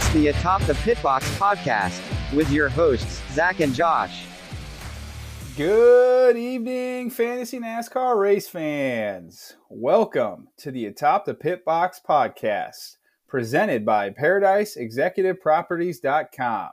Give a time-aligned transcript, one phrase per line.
[0.00, 2.00] It's the Atop the Pitbox podcast
[2.34, 4.24] with your hosts, Zac and Josh.
[5.58, 9.56] Good evening, fantasy NASCAR race fans.
[9.68, 12.96] Welcome to the Atop the Pitbox podcast,
[13.28, 16.70] presented by ParadiseExecutiveProperties.com.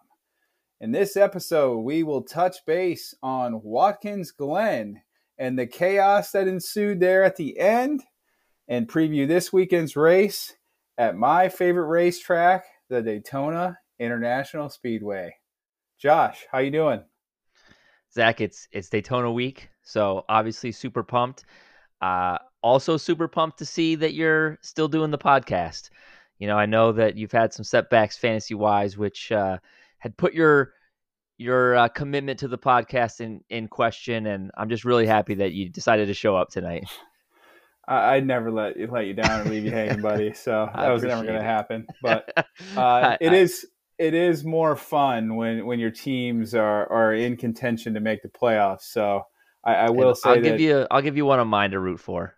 [0.80, 5.02] In this episode, we will touch base on Watkins Glen
[5.38, 8.04] and the chaos that ensued there at the end,
[8.70, 10.56] and preview this weekend's race
[10.98, 15.36] at my favorite racetrack, the Daytona International Speedway.
[16.00, 17.04] Josh, how you doing?
[18.14, 21.46] Zac, it's it's Daytona week, so obviously super pumped.
[22.02, 25.90] Uh, also super pumped to see that you're still doing the podcast.
[26.40, 29.58] You know, I know that you've had some setbacks fantasy wise, which uh,
[30.00, 30.74] had put your
[31.38, 35.54] your uh, commitment to the podcast in in question, and I'm just really happy that
[35.54, 36.86] you decided to show up tonight.
[37.88, 40.34] I, would never let you let you down and leave you hanging, buddy.
[40.36, 41.88] So that was never going to happen.
[42.02, 43.66] But uh, it is
[43.98, 48.30] it is more fun when when your teams are are in contention to make the
[48.30, 48.82] playoffs.
[48.82, 49.24] So
[49.64, 51.80] I, I will say I'll that, give you I'll give you one of mine to
[51.80, 52.36] root for.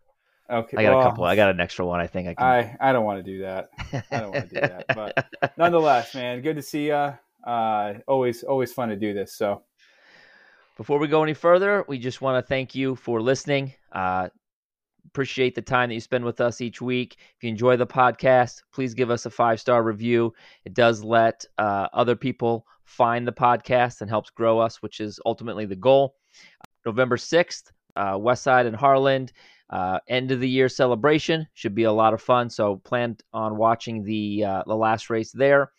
[0.49, 1.23] Okay, I got well, a couple.
[1.25, 1.99] I got an extra one.
[1.99, 2.45] I think I can.
[2.45, 3.69] I I don't want to do that.
[4.11, 4.85] I don't want to do that.
[4.95, 7.13] But nonetheless, man, good to see you.
[7.45, 9.33] Uh, always always fun to do this.
[9.33, 9.63] So.
[10.77, 13.73] Before we go any further, we just want to thank you for listening.
[13.91, 14.29] Uh,
[15.09, 17.17] appreciate the time that you spend with us each week.
[17.35, 20.33] If you enjoy the podcast, please give us a five star review.
[20.65, 25.19] It does let uh, other people find the podcast and helps grow us, which is
[25.25, 26.15] ultimately the goal.
[26.85, 29.33] November 6th, uh, Westside and Harland.
[29.71, 32.49] Uh, end of the year celebration should be a lot of fun.
[32.49, 35.71] So plan on watching the uh, the last race there.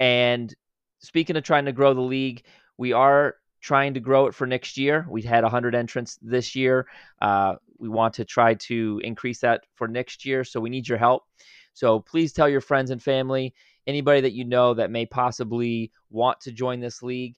[0.00, 0.54] And
[1.00, 2.44] speaking of trying to grow the league,
[2.76, 5.06] we are trying to grow it for next year.
[5.08, 6.86] We had 100 entrants this year.
[7.20, 10.44] Uh, we want to try to increase that for next year.
[10.44, 11.24] So we need your help.
[11.72, 13.54] So please tell your friends and family,
[13.86, 17.36] anybody that you know that may possibly want to join this league,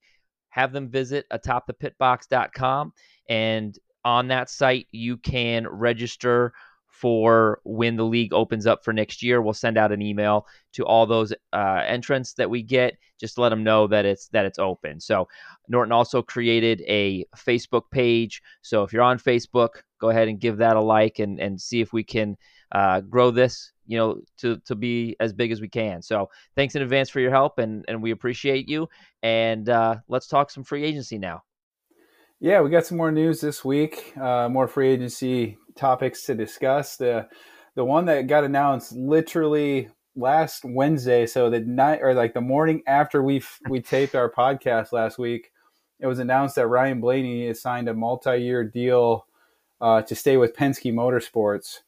[0.48, 2.92] have them visit atopthepitbox.com.
[3.28, 6.52] And on that site, you can register
[6.88, 9.40] for when the league opens up for next year.
[9.40, 13.40] We'll send out an email to all those uh, entrants that we get, just to
[13.40, 15.00] let them know that it's that it's open.
[15.00, 15.28] So
[15.68, 18.42] Norton also created a Facebook page.
[18.62, 21.80] So if you're on Facebook, go ahead and give that a like and and see
[21.80, 22.36] if we can
[22.72, 23.72] uh, grow this.
[23.86, 26.00] You know, to to be as big as we can.
[26.02, 28.88] So thanks in advance for your help, and and we appreciate you.
[29.22, 31.42] And uh, let's talk some free agency now.
[32.42, 34.16] Yeah, we got some more news this week.
[34.16, 36.96] Uh, more free agency topics to discuss.
[36.96, 37.28] The
[37.74, 42.82] the one that got announced literally last Wednesday, so the night or like the morning
[42.86, 45.50] after we we taped our podcast last week,
[45.98, 49.26] it was announced that Ryan Blaney has signed a multi-year deal
[49.80, 51.78] uh, to stay with Penske Motorsports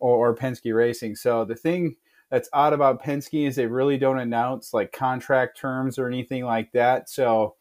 [0.00, 1.16] or, or Penske Racing.
[1.16, 1.96] So the thing
[2.30, 6.72] that's odd about Penske is they really don't announce like contract terms or anything like
[6.72, 7.10] that.
[7.10, 7.56] So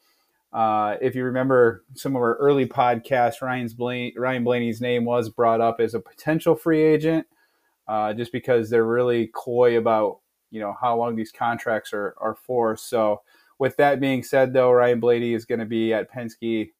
[0.53, 3.75] uh, if you remember some of our early podcasts, Ryan's
[4.18, 7.25] Ryan Blaney's name was brought up as a potential free agent,
[7.88, 10.19] uh, just because they're really coy about
[10.50, 12.75] you know how long these contracts are are for.
[12.75, 13.22] So,
[13.59, 16.72] with that being said, though, Ryan Blaney is going to be at Penske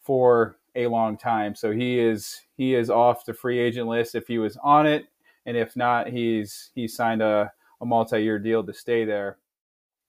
[0.00, 1.54] for a long time.
[1.54, 5.06] So he is he is off the free agent list if he was on it,
[5.46, 9.38] and if not, he's he's signed a, a multi year deal to stay there.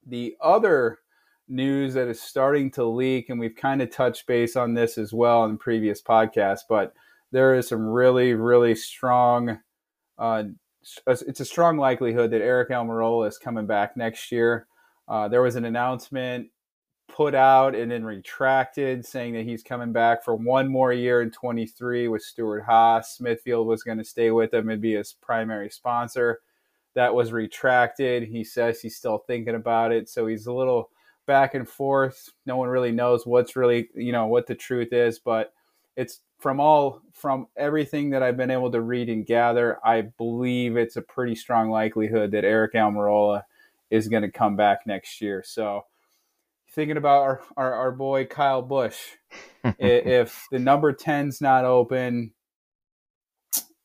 [0.06, 1.00] The other
[1.48, 5.14] news that is starting to leak, and we've kind of touched base on this as
[5.14, 6.94] well in previous podcasts, but
[7.32, 9.60] there is some really, really strong.
[10.18, 10.44] Uh,
[11.08, 14.68] it's a strong likelihood that Eric Almirola is coming back next year.
[15.08, 16.48] Uh, there was an announcement
[17.14, 21.30] put out and then retracted, saying that he's coming back for one more year in
[21.30, 23.16] 23 with Stewart-Haas.
[23.16, 26.42] Smithfield was going to stay with him and be his primary sponsor.
[26.96, 28.24] That was retracted.
[28.24, 30.90] He says he's still thinking about it, so he's a little
[31.28, 32.32] back and forth.
[32.48, 35.54] No one really knows what's really, you know, what the truth is, but
[35.96, 40.78] it's from all from everything that I've been able to read and gather, I believe
[40.78, 43.44] it's a pretty strong likelihood that Eric Almirola
[43.92, 45.44] is going to come back next year.
[45.46, 45.86] So,
[46.74, 48.98] thinking about our, our, our boy Kyle Busch,
[49.80, 52.34] if the number 10's not open,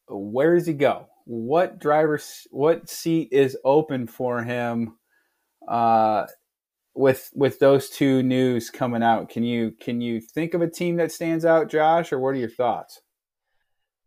[0.08, 1.06] where does he go?
[1.24, 2.20] What driver,
[2.50, 4.96] what seat is open for him?
[5.66, 6.26] Uh,
[6.94, 10.96] with with those two news coming out, can you can you think of a team
[10.96, 13.00] that stands out, Josh, or what are your thoughts?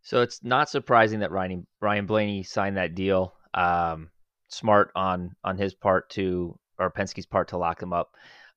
[0.02, 3.34] So it's not surprising that Ryan Ryan Blaney signed that deal.
[3.54, 4.10] Um,
[4.50, 8.10] smart on on his part to or Penske's part to lock him up.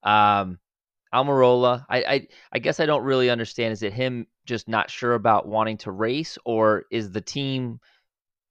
[0.05, 0.59] Um,
[1.13, 3.73] Almirola, I, I I guess I don't really understand.
[3.73, 7.81] Is it him just not sure about wanting to race, or is the team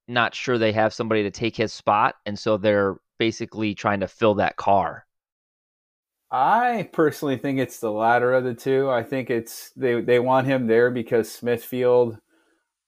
[0.08, 4.08] not sure they have somebody to take his spot, and so they're basically trying to
[4.08, 5.06] fill that car?
[6.32, 8.90] I personally think it's the latter of the two.
[8.90, 12.18] I think it's they they want him there because Smithfield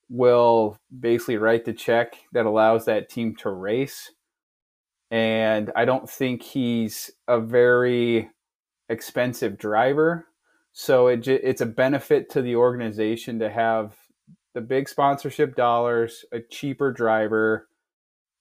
[0.10, 4.12] will basically write the check that allows that team to race.
[5.12, 8.30] And I don't think he's a very
[8.90, 10.28] expensive driver.
[10.74, 13.96] So it it's a benefit to the organization to have
[14.54, 17.68] the big sponsorship dollars, a cheaper driver.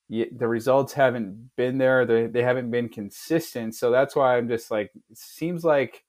[0.09, 2.05] The results haven't been there.
[2.05, 3.75] They, they haven't been consistent.
[3.75, 6.05] So that's why I'm just like, it seems like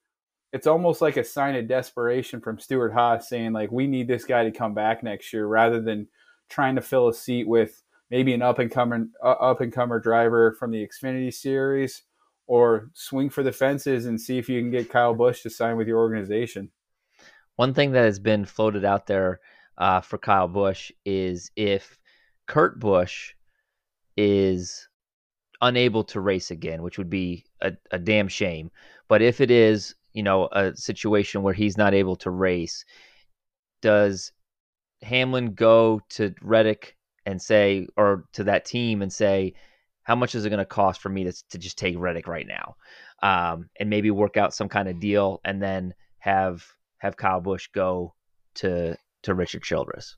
[0.52, 4.24] it's almost like a sign of desperation from Stewart Haas saying, like, we need this
[4.24, 6.08] guy to come back next year rather than
[6.48, 9.98] trying to fill a seat with maybe an up and comer uh, up and comer
[9.98, 12.02] driver from the Xfinity series
[12.46, 15.76] or swing for the fences and see if you can get Kyle Busch to sign
[15.76, 16.70] with your organization.
[17.56, 19.40] One thing that has been floated out there
[19.78, 21.98] uh, for Kyle Busch is if
[22.46, 23.32] Kurt Busch
[24.16, 24.88] is
[25.60, 28.70] unable to race again, which would be a, a damn shame.
[29.08, 32.84] But if it is, you know, a situation where he's not able to race,
[33.82, 34.32] does
[35.02, 39.54] Hamlin go to Reddick and say, or to that team and say,
[40.06, 42.46] how much is it going to cost for me to, to just take Reddick right
[42.46, 42.76] now,
[43.22, 46.64] um, and maybe work out some kind of deal, and then have
[46.98, 48.14] have Kyle Busch go
[48.56, 50.16] to to Richard Childress.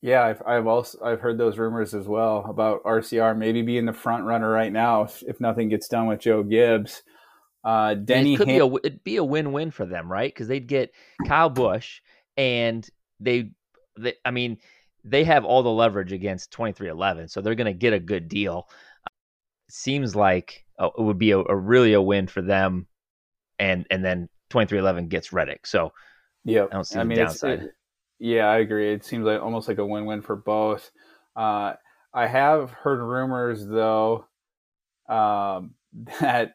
[0.00, 3.92] Yeah, I've, I've also I've heard those rumors as well about RCR maybe being the
[3.92, 7.02] front runner right now if, if nothing gets done with Joe Gibbs.
[7.64, 10.32] Uh, Denny it could Ham- be a it'd be a win win for them, right?
[10.32, 10.92] Because they'd get
[11.26, 12.00] Kyle Busch
[12.36, 12.88] and
[13.20, 13.50] they,
[13.96, 14.58] they, I mean,
[15.04, 18.00] they have all the leverage against twenty three eleven, so they're going to get a
[18.00, 18.68] good deal.
[19.68, 22.86] Seems like uh, it would be a, a, really a win for them,
[23.58, 25.66] and and then twenty three eleven gets Reddick.
[25.66, 25.92] So
[26.44, 27.60] yeah, I don't see I mean, downside.
[27.60, 27.70] It,
[28.18, 28.92] yeah, I agree.
[28.92, 30.90] It seems like almost like a win-win for both.
[31.36, 31.74] Uh,
[32.12, 34.26] I have heard rumors though
[35.08, 35.74] um,
[36.20, 36.54] that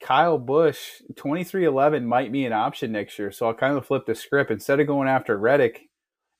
[0.00, 3.32] Kyle Busch 2311 might be an option next year.
[3.32, 5.88] So I'll kind of flip the script instead of going after Reddick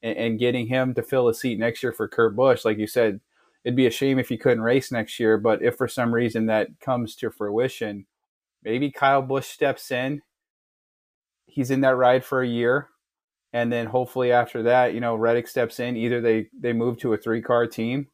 [0.02, 2.64] and, and getting him to fill a seat next year for Kurt Busch.
[2.64, 3.20] Like you said,
[3.64, 5.38] it'd be a shame if he couldn't race next year.
[5.38, 8.06] But if for some reason that comes to fruition,
[8.62, 10.22] maybe Kyle Busch steps in.
[11.46, 12.88] He's in that ride for a year
[13.54, 15.96] and then hopefully after that, you know, Reddick steps in.
[15.96, 18.08] Either they they move to a three car team,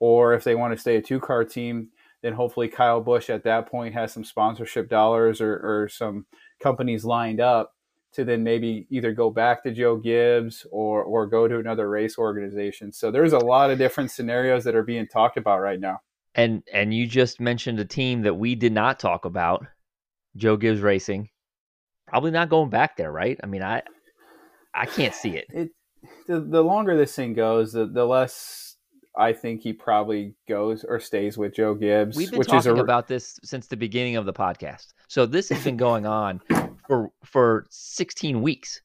[0.00, 1.90] or if they want to stay a two car team,
[2.22, 6.24] then hopefully Kyle Busch at that point has some sponsorship dollars or, or some
[6.62, 7.74] companies lined up
[8.12, 12.18] to then maybe either go back to Joe Gibbs or or go to another race
[12.18, 12.92] organization.
[12.92, 16.00] So there's a lot of different scenarios that are being talked about right now.
[16.34, 19.66] And and you just mentioned a team that we did not talk about,
[20.36, 21.28] Joe Gibbs Racing.
[22.06, 23.38] Probably not going back there, right?
[23.42, 23.82] I mean, I
[24.74, 25.46] I can't see it.
[25.50, 25.70] it
[26.26, 28.76] the, the longer this thing goes, the, the less
[29.16, 32.16] I think he probably goes or stays with Joe Gibbs.
[32.16, 32.82] We've been talking a...
[32.82, 34.94] about this since the beginning of the podcast.
[35.08, 36.40] So this has been going on
[36.90, 38.82] for for 16 weeks.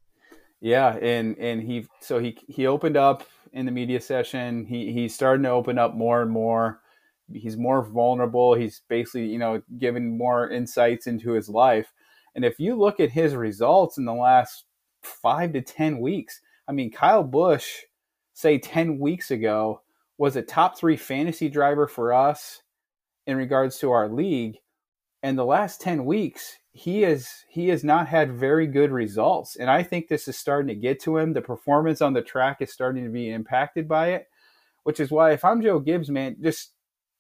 [0.62, 4.66] Yeah, and and he so he he opened up in the media session.
[4.66, 6.82] He he's starting to open up more and more.
[7.34, 8.54] He's more vulnerable.
[8.54, 11.92] He's basically you know giving more insights into his life.
[12.36, 14.66] And if you look at his results in the last
[15.06, 16.42] five to 10 weeks.
[16.68, 17.82] I mean, Kyle Busch,
[18.34, 19.82] say 10 weeks ago,
[20.18, 22.62] was a top three fantasy driver for us
[23.28, 24.58] in regards to our league.
[25.24, 29.56] And the last 10 weeks, he has he has not had very good results.
[29.56, 31.32] And I think this is starting to get to him.
[31.32, 34.28] The performance on the track is starting to be impacted by it,
[34.84, 36.74] which is why if I'm Joe Gibbs, man, just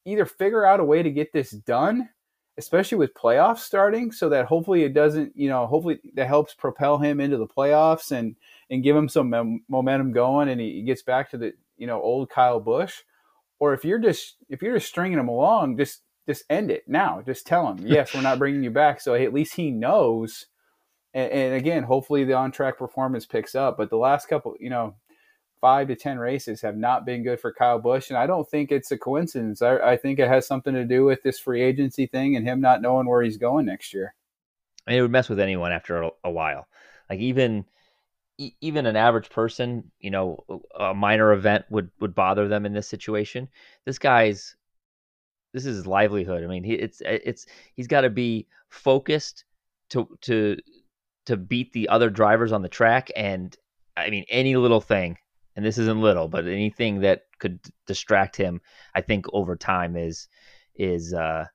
[0.03, 2.09] either figure out a way to get this done
[2.57, 6.97] especially with playoffs starting, so that hopefully it doesn't, you know, hopefully that helps propel
[6.97, 8.35] him into the playoffs and
[8.69, 11.87] and give him some mem- momentum going, and he, he, gets back to the you
[11.87, 13.01] know old Kyle Busch.
[13.59, 17.21] Or if you're just if you're just stringing him along, just just end it now.
[17.25, 18.99] Just tell him, yes, we're not bringing you back.
[19.01, 20.47] So at least he knows.
[21.13, 23.77] And, and again, hopefully the on track performance picks up.
[23.77, 24.95] But the last couple, you know,
[25.61, 28.09] five to 10 races have not been good for Kyle Busch.
[28.09, 29.61] And I don't think it's a coincidence.
[29.61, 32.61] I, I, think it has something to do with this free agency thing and him
[32.61, 34.13] not knowing where he's going next year.
[34.87, 36.67] Mean, it would mess with anyone after a, a while.
[37.09, 37.65] Like even
[38.37, 40.43] even an average person, you know,
[40.77, 43.47] a minor event would would bother them in this situation.
[43.85, 44.55] This guy's
[45.55, 46.43] this is his livelihood.
[46.43, 49.45] I mean, he, it's it's he's got to be focused
[49.89, 50.57] to to
[51.25, 53.55] to beat the other drivers on the track and
[53.95, 55.17] I mean any little thing
[55.55, 58.59] and this isn't little, but anything that could distract him,
[58.93, 60.27] I think over time is
[60.75, 61.45] is uh,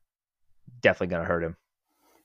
[0.80, 1.57] definitely going to hurt him.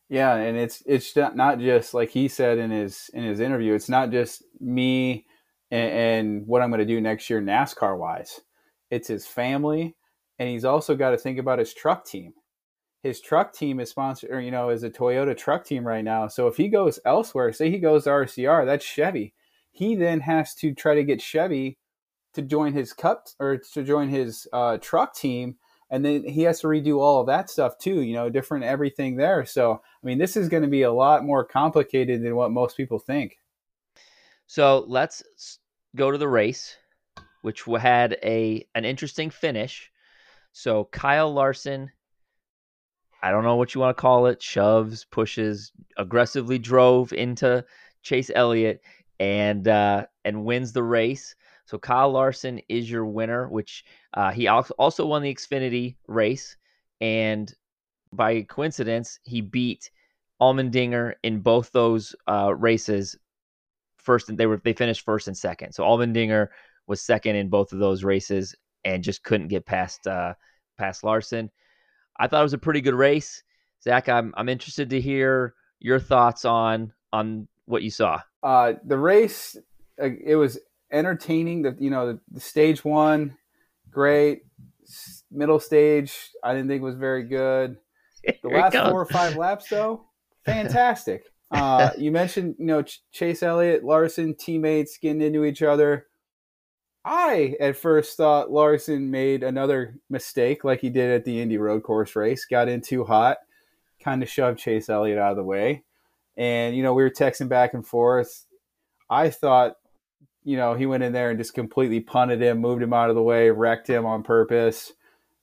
[0.07, 3.73] Yeah, and it's it's not just like he said in his in his interview.
[3.73, 5.25] It's not just me
[5.71, 8.39] and, and what I'm going to do next year NASCAR wise.
[8.89, 9.95] It's his family,
[10.39, 12.33] and he's also got to think about his truck team.
[13.01, 16.27] His truck team is sponsored, or, you know, is a Toyota truck team right now.
[16.27, 19.33] So if he goes elsewhere, say he goes to RCR, that's Chevy.
[19.71, 21.77] He then has to try to get Chevy
[22.35, 25.55] to join his cup or to join his uh, truck team,
[25.89, 28.01] and then he has to redo all of that stuff too.
[28.01, 29.45] You know, different everything there.
[29.45, 32.77] So I mean, this is going to be a lot more complicated than what most
[32.77, 33.37] people think.
[34.47, 35.23] So let's
[35.95, 36.77] go to the race,
[37.41, 39.91] which had a an interesting finish.
[40.57, 41.91] So Kyle Larson,
[43.21, 47.65] I don't know what you want to call it, shoves, pushes, aggressively drove into
[48.03, 48.81] Chase Elliott
[49.19, 51.35] and uh, and wins the race.
[51.65, 53.83] So Kyle Larson is your winner, which
[54.13, 56.55] uh, he also won the Xfinity race,
[57.01, 57.53] and
[58.13, 59.91] by coincidence, he beat
[60.41, 63.17] Allmendinger in both those uh, races.
[63.97, 65.73] First, they were they finished first and second.
[65.73, 66.47] So Allmendinger
[66.87, 70.35] was second in both of those races and just couldn't get past uh,
[70.77, 71.51] past Larson.
[72.17, 73.43] I thought it was a pretty good race.
[73.83, 78.21] Zac, I'm I'm interested to hear your thoughts on on what you saw.
[78.41, 79.57] Uh, the race,
[80.01, 80.59] uh, it was
[80.91, 81.63] entertaining.
[81.63, 83.35] The you know the, the stage one,
[83.91, 84.43] great.
[85.31, 87.77] Middle stage, I didn't think was very good.
[88.23, 90.05] The last four or five laps, though,
[90.45, 91.23] fantastic.
[91.51, 96.07] Uh, you mentioned, you know, Ch- Chase Elliott, Larson, teammates getting into each other.
[97.05, 101.83] I at first thought Larson made another mistake like he did at the Indy Road
[101.83, 103.37] Course race, got in too hot,
[104.03, 105.83] kind of shoved Chase Elliott out of the way.
[106.35, 108.47] And, you know, we were texting back and forth.
[109.07, 109.75] I thought,
[110.43, 113.15] you know, he went in there and just completely punted him, moved him out of
[113.15, 114.91] the way, wrecked him on purpose,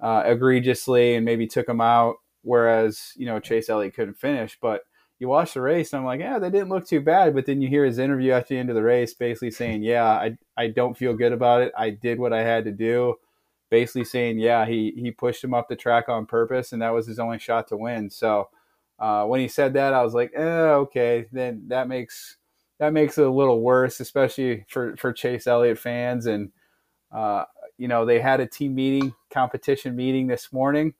[0.00, 2.16] uh, egregiously, and maybe took him out.
[2.42, 4.58] Whereas, you know, Chase Elliott couldn't finish.
[4.60, 4.82] But
[5.22, 7.32] you watch the race and I'm like, yeah, they didn't look too bad.
[7.32, 10.04] But then you hear his interview at the end of the race basically saying, yeah,
[10.04, 11.72] I, I don't feel good about it.
[11.78, 13.14] I did what I had to do.
[13.70, 17.06] Basically saying, yeah, he, he pushed him up the track on purpose and that was
[17.06, 18.10] his only shot to win.
[18.10, 18.48] So
[18.98, 22.36] uh, when he said that, I was like, eh, okay, then that makes
[22.80, 26.26] that makes it a little worse, especially for, for Chase Elliott fans.
[26.26, 26.50] And,
[27.12, 27.44] uh,
[27.78, 30.94] you know, they had a team meeting, competition meeting this morning.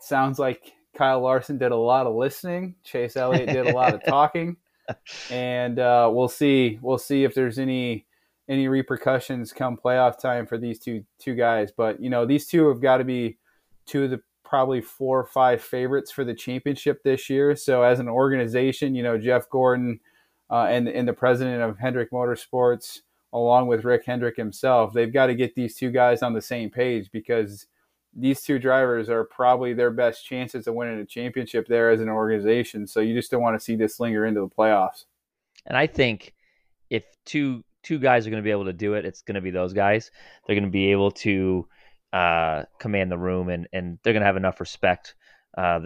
[0.00, 2.76] sounds like Kyle Larson did a lot of listening.
[2.84, 4.56] Chase Elliott did a lot of talking,
[5.30, 6.78] and uh, we'll see.
[6.80, 8.06] We'll see if there's any
[8.48, 11.72] any repercussions come playoff time for these two two guys.
[11.76, 13.38] But you know, these two have got to be
[13.86, 17.56] two of the probably four or five favorites for the championship this year.
[17.56, 20.00] So as an organization, you know, Jeff Gordon
[20.50, 23.00] uh, and and the president of Hendrick Motorsports,
[23.32, 26.70] along with Rick Hendrick himself, they've got to get these two guys on the same
[26.70, 27.66] page because
[28.16, 32.08] these two drivers are probably their best chances of winning a championship there as an
[32.08, 32.86] organization.
[32.86, 35.04] So you just don't want to see this linger into the playoffs.
[35.66, 36.34] And I think
[36.90, 39.40] if two two guys are going to be able to do it, it's going to
[39.40, 40.10] be those guys.
[40.46, 41.68] They're going to be able to
[42.12, 45.14] uh, command the room, and and they're going to have enough respect
[45.56, 45.80] uh,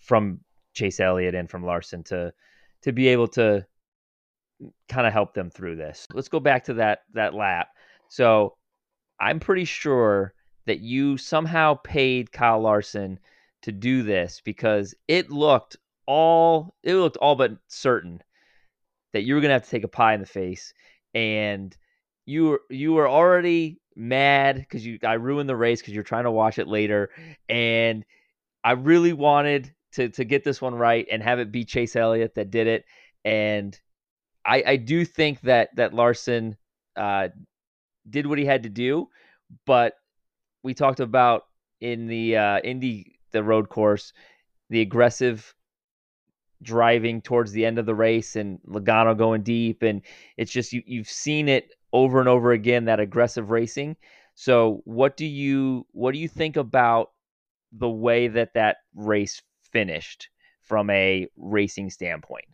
[0.00, 0.40] from
[0.74, 2.32] Chase Elliott and from Larson to
[2.82, 3.66] to be able to
[4.88, 6.06] kind of help them through this.
[6.12, 7.68] Let's go back to that that lap.
[8.08, 8.56] So
[9.20, 10.34] I'm pretty sure
[10.70, 13.18] that you somehow paid Kyle Larson
[13.62, 18.22] to do this because it looked all it looked all but certain
[19.12, 20.72] that you were gonna have to take a pie in the face
[21.12, 21.76] and
[22.24, 26.22] you were you were already mad because you I ruined the race because you're trying
[26.22, 27.10] to watch it later.
[27.48, 28.04] And
[28.62, 32.36] I really wanted to to get this one right and have it be Chase Elliott
[32.36, 32.84] that did it.
[33.24, 33.76] And
[34.46, 36.56] I I do think that that Larson
[36.94, 37.30] uh
[38.08, 39.08] did what he had to do
[39.66, 39.94] but
[40.62, 41.46] we talked about
[41.80, 44.12] in the uh, Indy the road course,
[44.68, 45.54] the aggressive
[46.62, 50.02] driving towards the end of the race and Logano going deep, and
[50.36, 53.96] it's just you you've seen it over and over again that aggressive racing.
[54.34, 57.10] So what do you what do you think about
[57.72, 59.40] the way that that race
[59.72, 60.28] finished
[60.62, 62.46] from a racing standpoint?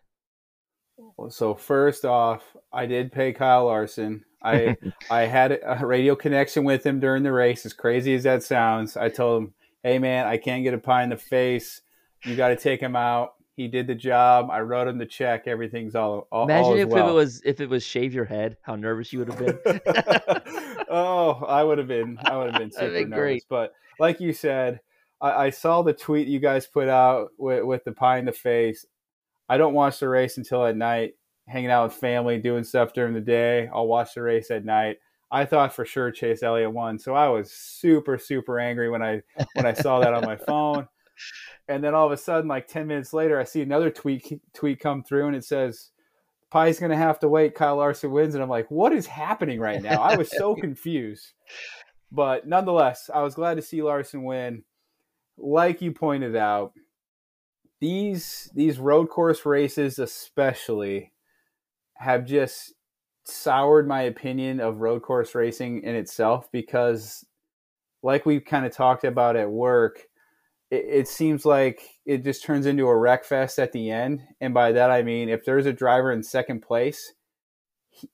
[1.29, 4.25] So first off, I did pay Kyle Larson.
[4.43, 4.76] I
[5.11, 7.67] I had a radio connection with him during the race.
[7.67, 11.03] As crazy as that sounds, I told him, "Hey man, I can't get a pie
[11.03, 11.83] in the face.
[12.25, 14.50] You got to take him out." He did the job.
[14.50, 15.47] I wrote him the check.
[15.47, 16.29] Everything's all.
[16.31, 17.07] all Imagine all if, well.
[17.07, 18.59] if it was if it was shave your head.
[18.61, 19.81] How nervous you would have been.
[20.91, 22.19] oh, I would have been.
[22.23, 23.19] I would have been super been nervous.
[23.19, 23.45] Great.
[23.49, 24.81] But like you said,
[25.23, 28.33] I, I, saw the tweet you guys put out with, with the pie in the
[28.33, 28.85] face.
[29.49, 31.15] I don't watch the race until at night
[31.49, 33.69] hanging out with family, doing stuff during the day.
[33.73, 34.97] I'll watch the race at night.
[35.31, 39.23] I thought for sure Chase Elliott won, so I was super super angry when I
[39.55, 40.87] when I saw that on my phone.
[41.69, 44.79] And then all of a sudden, like ten minutes later, I see another tweet tweet
[44.81, 45.91] come through, and it says,
[46.53, 47.55] "Pie's going to have to wait.
[47.57, 51.33] Kyle Larson wins." And I'm like, "What is happening right now?" I was so confused.
[52.12, 54.62] but nonetheless, I was glad to see Larson win.
[55.38, 56.73] Like you pointed out,
[57.80, 61.12] these these road course races especially
[61.95, 62.75] have just
[63.25, 67.25] soured my opinion of road course racing in itself because
[68.02, 70.06] like we kind of talked about at work
[70.71, 74.23] it, it, seems like it just turns into a wreck fest at the end.
[74.40, 77.14] And by that i mean if there's a driver in second place
[77.90, 78.09] he,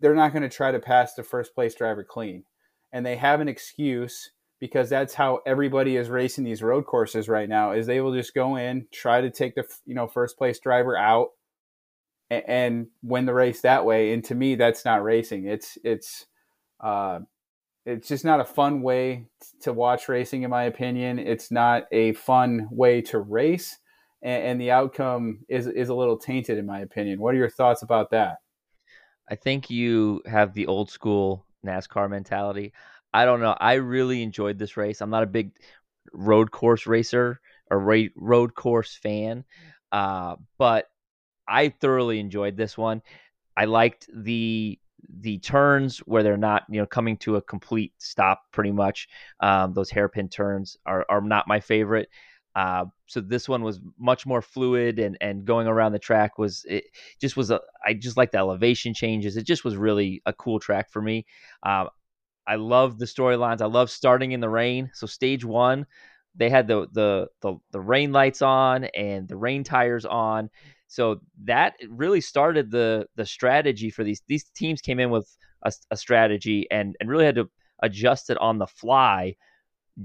[0.00, 2.44] they're not going to try to pass the first place driver clean.
[2.92, 4.32] And they have an excuse
[4.64, 8.32] because that's how everybody is racing these road courses right now is they will just
[8.32, 11.32] go in try to take the you know first place driver out
[12.30, 15.46] and, and win the race that way and to me that's not racing.
[15.46, 16.24] It's it's
[16.80, 17.18] uh,
[17.84, 19.26] it's just not a fun way
[19.60, 21.18] to watch racing in my opinion.
[21.18, 23.76] It's not a fun way to race
[24.22, 27.20] and, and the outcome is is a little tainted in my opinion.
[27.20, 28.38] What are your thoughts about that?
[29.28, 32.72] I think you have the old school nascar mentality
[33.14, 33.56] I don't know.
[33.60, 35.00] I really enjoyed this race.
[35.00, 35.52] I'm not a big
[36.12, 37.40] road course racer
[37.70, 39.44] or ra- road course fan,
[39.92, 40.86] uh, but
[41.48, 43.02] I thoroughly enjoyed this one.
[43.56, 44.78] I liked the
[45.20, 49.08] the turns where they're not you know coming to a complete stop pretty much
[49.40, 52.08] um, those hairpin turns are, are not my favorite
[52.56, 56.64] uh, so this one was much more fluid and and going around the track was
[56.68, 56.84] it
[57.20, 60.60] just was a I just like the elevation changes it just was really a cool
[60.60, 61.26] track for me
[61.64, 61.86] uh,
[62.46, 63.60] I love the storylines.
[63.60, 64.90] I love starting in the rain.
[64.94, 65.86] So stage one,
[66.34, 70.50] they had the, the the the rain lights on and the rain tires on.
[70.88, 75.28] So that really started the the strategy for these these teams came in with
[75.64, 77.50] a, a strategy and and really had to
[77.82, 79.36] adjust it on the fly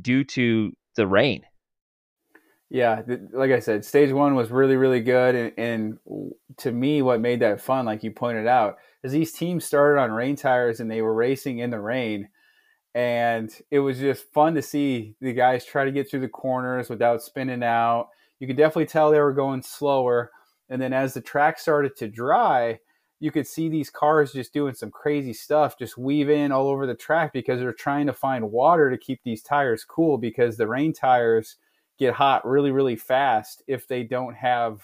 [0.01, 1.43] due to the rain.
[2.71, 3.01] Yeah,
[3.31, 5.33] like I said, stage one was really, really good.
[5.35, 9.65] And, and, to me, what made that fun, like you pointed out, is these teams
[9.65, 12.27] started on rain tires and they were racing in the rain.
[12.93, 16.89] And it was just fun to see the guys try to get through the corners
[16.89, 18.09] without spinning out.
[18.39, 20.31] You could definitely tell they were going slower.
[20.69, 22.79] And then as the track started to dry,
[23.19, 26.93] you could see these cars just doing some crazy stuff, just weaving all over the
[26.93, 30.93] track because they're trying to find water to keep these tires cool because the rain
[30.93, 31.55] tires–
[31.99, 34.81] get hot really really fast if they don't have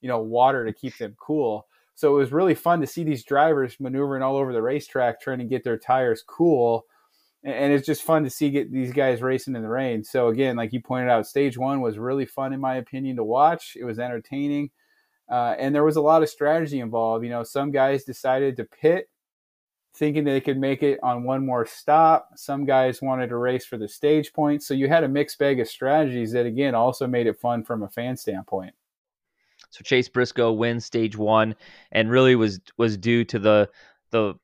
[0.00, 1.66] you know water to keep them cool.
[1.94, 5.38] So it was really fun to see these drivers maneuvering all over the racetrack trying
[5.38, 6.84] to get their tires cool.
[7.42, 10.04] And it's just fun to see get these guys racing in the rain.
[10.04, 13.24] So again like you pointed out stage one was really fun in my opinion to
[13.24, 13.76] watch.
[13.78, 14.70] It was entertaining.
[15.28, 17.24] Uh, and there was a lot of strategy involved.
[17.24, 19.08] You know some guys decided to pit
[19.98, 22.30] thinking they could make it on one more stop.
[22.36, 24.66] Some guys wanted to race for the stage points.
[24.66, 27.82] So you had a mixed bag of strategies that, again, also made it fun from
[27.82, 28.74] a fan standpoint.
[29.70, 31.54] So Chase Briscoe wins stage one,
[31.92, 33.68] and really was was due to the
[34.10, 34.34] the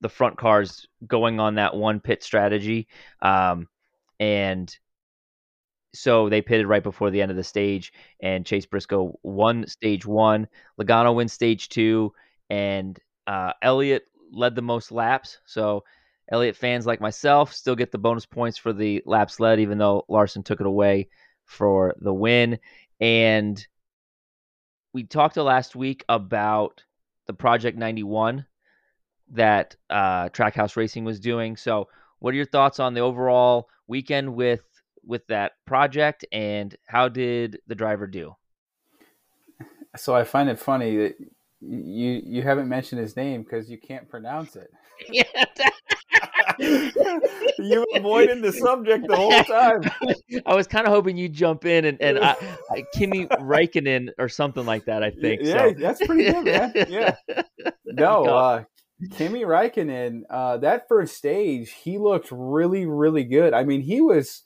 [0.00, 2.86] the front cars going on that one pit strategy,
[3.20, 3.68] um,
[4.20, 4.78] and
[5.92, 10.06] so they pitted right before the end of the stage, and Chase Briscoe won stage
[10.06, 10.46] one.
[10.80, 12.12] Logano wins stage two,
[12.48, 15.38] and uh, Elliott led the most laps.
[15.44, 15.84] So
[16.30, 20.04] Elliott fans like myself still get the bonus points for the laps led, even though
[20.08, 21.08] Larson took it away
[21.44, 22.58] for the win.
[23.00, 23.64] And
[24.92, 26.84] we talked last week about
[27.26, 28.46] the Project 91
[29.32, 31.56] that uh, Trackhouse Racing was doing.
[31.56, 31.88] So,
[32.18, 34.62] what are your thoughts on the overall weekend with
[35.04, 38.36] with that project, and how did the driver do?
[39.96, 41.16] So I find it funny that
[41.60, 44.70] you you haven't mentioned his name because you can't pronounce it.
[45.10, 45.24] Yeah.
[46.58, 49.82] you avoided the subject the whole time.
[50.46, 52.36] I was kind of hoping you'd jump in and, and I,
[52.70, 55.02] I, Kimi Raikkonen or something like that.
[55.02, 55.42] I think.
[55.42, 55.74] Yeah, so.
[55.78, 56.72] that's pretty good, man.
[56.88, 57.14] Yeah.
[57.92, 58.64] No, uh,
[59.16, 63.52] Kimi Raikkonen, uh, that first stage, he looked really, really good.
[63.52, 64.44] I mean, he was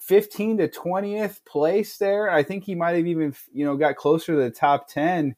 [0.00, 2.30] 15 to 20th place there.
[2.30, 5.34] I think he might have even, you know, got closer to the top 10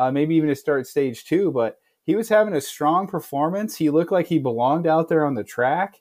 [0.00, 1.50] uh, maybe even to start stage two.
[1.50, 3.76] But he was having a strong performance.
[3.76, 6.00] He looked like he belonged out there on the track.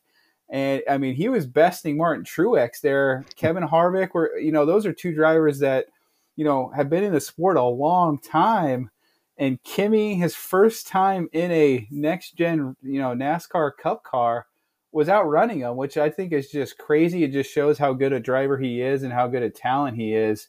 [0.49, 3.25] And I mean, he was besting Martin Truex there.
[3.35, 5.87] Kevin Harvick were, you know, those are two drivers that,
[6.35, 8.89] you know, have been in the sport a long time.
[9.37, 14.47] And Kimi, his first time in a next gen, you know, NASCAR Cup car,
[14.91, 17.23] was outrunning him, which I think is just crazy.
[17.23, 20.15] It just shows how good a driver he is and how good a talent he
[20.15, 20.47] is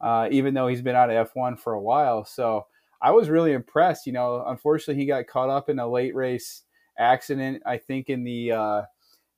[0.00, 2.24] uh, even though he's been out of F1 for a while.
[2.24, 2.66] So
[3.02, 4.06] I was really impressed.
[4.06, 6.62] You know, unfortunately, he got caught up in a late race
[6.98, 7.62] accident.
[7.66, 8.82] I think in the uh,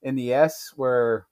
[0.01, 1.27] in the S where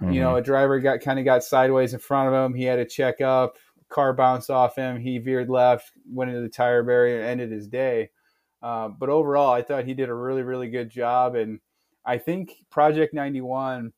[0.00, 0.12] mm-hmm.
[0.12, 0.38] you know mm-hmm.
[0.38, 2.54] a driver got kind of got sideways in front of him.
[2.54, 3.56] He had to check up.
[3.88, 4.98] Car bounced off him.
[4.98, 8.10] He veered left, went into the tire barrier, and ended his day.
[8.62, 11.34] Uh, but overall, I thought he did a really, really good job.
[11.34, 11.60] And
[12.04, 13.92] I think Project 91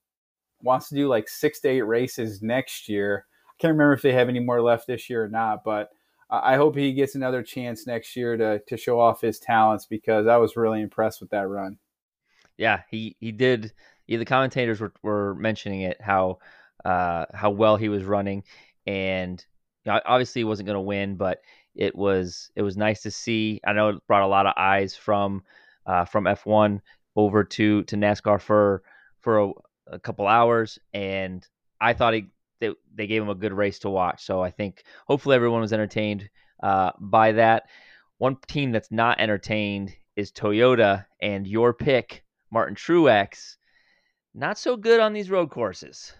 [0.62, 3.26] wants to do like six to eight races next year.
[3.48, 5.90] I can't remember if they have any more left this year or not, but
[6.42, 10.26] I hope he gets another chance next year to to show off his talents because
[10.26, 11.78] I was really impressed with that run.
[12.56, 13.72] Yeah, he he did.
[14.06, 16.38] Yeah, the commentators were, were mentioning it how
[16.84, 18.44] uh, how well he was running,
[18.86, 19.44] and
[19.84, 21.40] you know, obviously he wasn't going to win, but
[21.74, 23.60] it was it was nice to see.
[23.66, 25.42] I know it brought a lot of eyes from
[25.86, 26.80] uh, from F1
[27.16, 28.82] over to to NASCAR for
[29.20, 29.52] for a,
[29.88, 31.46] a couple hours, and
[31.80, 32.26] I thought he
[32.68, 34.24] they, they gave him a good race to watch.
[34.24, 36.28] So I think hopefully everyone was entertained
[36.62, 37.64] uh, by that.
[38.18, 43.56] One team that's not entertained is Toyota, and your pick, Martin Truex,
[44.34, 46.14] not so good on these road courses.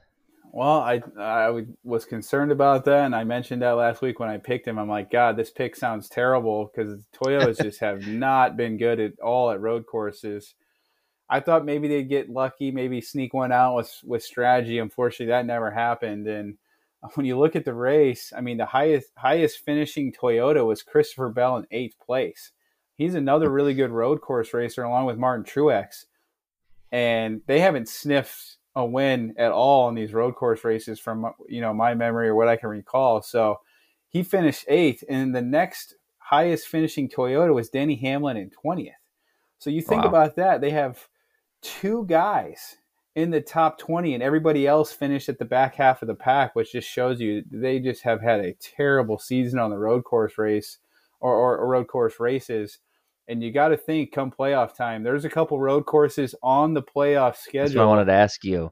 [0.52, 4.38] Well, I I was concerned about that, and I mentioned that last week when I
[4.38, 4.78] picked him.
[4.78, 9.18] I'm like, God, this pick sounds terrible because Toyotas just have not been good at
[9.20, 10.54] all at road courses.
[11.34, 14.78] I thought maybe they'd get lucky, maybe sneak one out with with strategy.
[14.78, 16.28] Unfortunately, that never happened.
[16.28, 16.58] And
[17.14, 21.30] when you look at the race, I mean, the highest highest finishing Toyota was Christopher
[21.30, 22.52] Bell in eighth place.
[22.94, 26.04] He's another really good road course racer, along with Martin Truex,
[26.92, 31.60] and they haven't sniffed a win at all in these road course races from you
[31.60, 33.22] know my memory or what I can recall.
[33.22, 33.58] So
[34.08, 38.94] he finished eighth, and the next highest finishing Toyota was Denny Hamlin in twentieth.
[39.58, 40.10] So you think wow.
[40.10, 41.08] about that; they have
[41.64, 42.76] two guys
[43.16, 46.54] in the top 20 and everybody else finished at the back half of the pack
[46.54, 50.36] which just shows you they just have had a terrible season on the road course
[50.36, 50.78] race
[51.20, 52.78] or, or, or road course races.
[53.26, 56.82] And you got to think come playoff time there's a couple road courses on the
[56.82, 58.70] playoff schedule i wanted to ask you.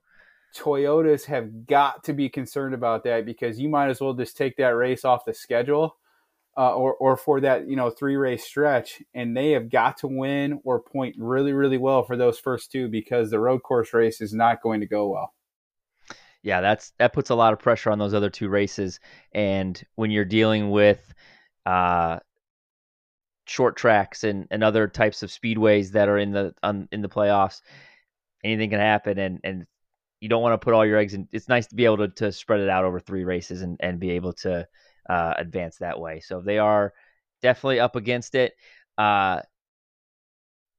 [0.55, 4.55] Toyotas have got to be concerned about that because you might as well just take
[4.59, 5.97] that race off the schedule
[6.57, 10.07] uh, or or for that you know three race stretch, and they have got to
[10.07, 14.21] win or point really really well for those first two because the road course race
[14.21, 15.33] is not going to go well.
[16.43, 19.01] Yeah, that's that puts a lot of pressure on those other two races,
[19.33, 21.15] and when you're dealing with
[21.65, 22.19] uh,
[23.47, 27.09] short tracks and, and other types of speedways that are in the on, in the
[27.09, 27.63] playoffs,
[28.45, 29.67] anything can happen, and and
[30.21, 31.29] you don't want to put all your eggs in.
[31.33, 33.99] It's nice to be able to, to spread it out over three races and, and
[33.99, 34.67] be able to
[35.09, 36.21] uh, advance that way.
[36.21, 36.93] So they are
[37.43, 38.55] definitely up against it.
[38.97, 39.41] Uh,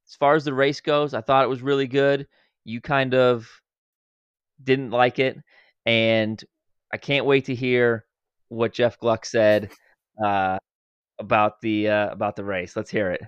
[0.08, 2.26] as far as the race goes, I thought it was really good.
[2.64, 3.48] You kind of
[4.62, 5.38] didn't like it,
[5.86, 6.42] and
[6.92, 8.04] I can't wait to hear
[8.48, 9.70] what Jeff Gluck said
[10.24, 10.58] uh,
[11.18, 12.76] about the uh, about the race.
[12.76, 13.22] Let's hear it.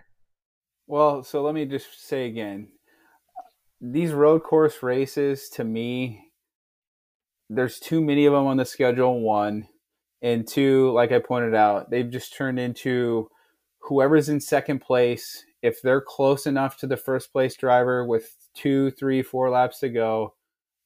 [0.86, 2.68] Well, so let me just say again,
[3.80, 6.30] these road course races to me,
[7.50, 9.20] there's too many of them on the schedule.
[9.20, 9.66] One,
[10.22, 13.30] and two, like I pointed out, they've just turned into
[13.80, 15.44] whoever's in second place.
[15.62, 19.88] If they're close enough to the first place driver with two, three, four laps to
[19.88, 20.34] go,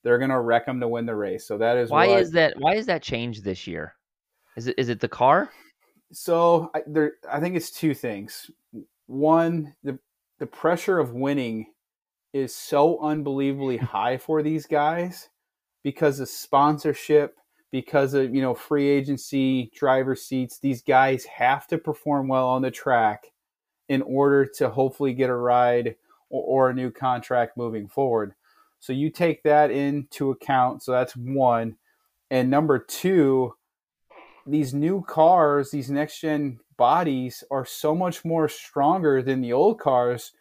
[0.03, 1.47] they're going to wreck them to win the race.
[1.47, 2.55] So that is why what, is that?
[2.59, 3.95] Why is that changed this year?
[4.57, 5.51] Is it is it the car?
[6.13, 8.51] So I, there, I think it's two things.
[9.07, 9.99] One, the
[10.39, 11.67] the pressure of winning
[12.33, 15.29] is so unbelievably high for these guys
[15.83, 17.37] because of sponsorship
[17.73, 22.63] because of you know free agency driver seats these guys have to perform well on
[22.63, 23.27] the track
[23.89, 25.97] in order to hopefully get a ride
[26.31, 28.35] or, or, a new contract moving forward.
[28.79, 30.85] So you take that into account.
[30.85, 31.77] So that's one.
[32.31, 33.55] And number two
[34.47, 39.79] these new cars these next gen bodies are so much more stronger than the old
[39.79, 40.33] cars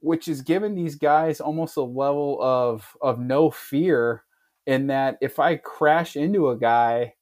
[0.00, 4.22] which is giving these guys almost a level of of no fear
[4.66, 7.14] in that if I crash into a guy,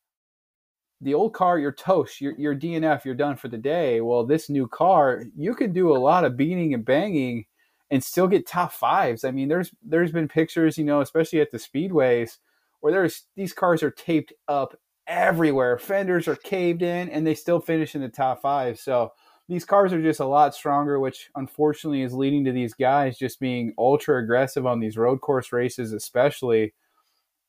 [1.00, 4.00] the old car, you're toast, you're, you're DNF, you're done for the day.
[4.00, 7.46] Well, this new car, you can do a lot of beating and banging
[7.90, 9.24] and still get top fives.
[9.24, 12.38] I mean, there's there's been pictures, you know, especially at the speedways,
[12.80, 15.78] where there's these cars are taped up everywhere.
[15.78, 18.78] Fenders are caved in, and they still finish in the top five.
[18.78, 19.12] So
[19.48, 23.40] these cars are just a lot stronger, which unfortunately is leading to these guys just
[23.40, 26.74] being ultra aggressive on these road course races, especially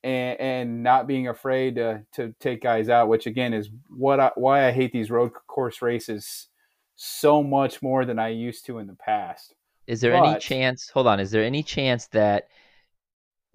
[0.04, 4.32] and, and not being afraid to, to take guys out, which again is what I,
[4.36, 6.48] why I hate these road course races
[6.96, 9.54] so much more than I used to in the past.
[9.88, 10.90] Is there but, any chance?
[10.90, 11.20] Hold on.
[11.20, 12.48] Is there any chance that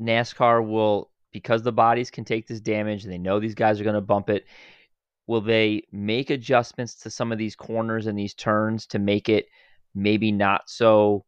[0.00, 3.84] NASCAR will, because the bodies can take this damage and they know these guys are
[3.84, 4.44] going to bump it,
[5.26, 9.46] will they make adjustments to some of these corners and these turns to make it
[9.94, 11.24] maybe not so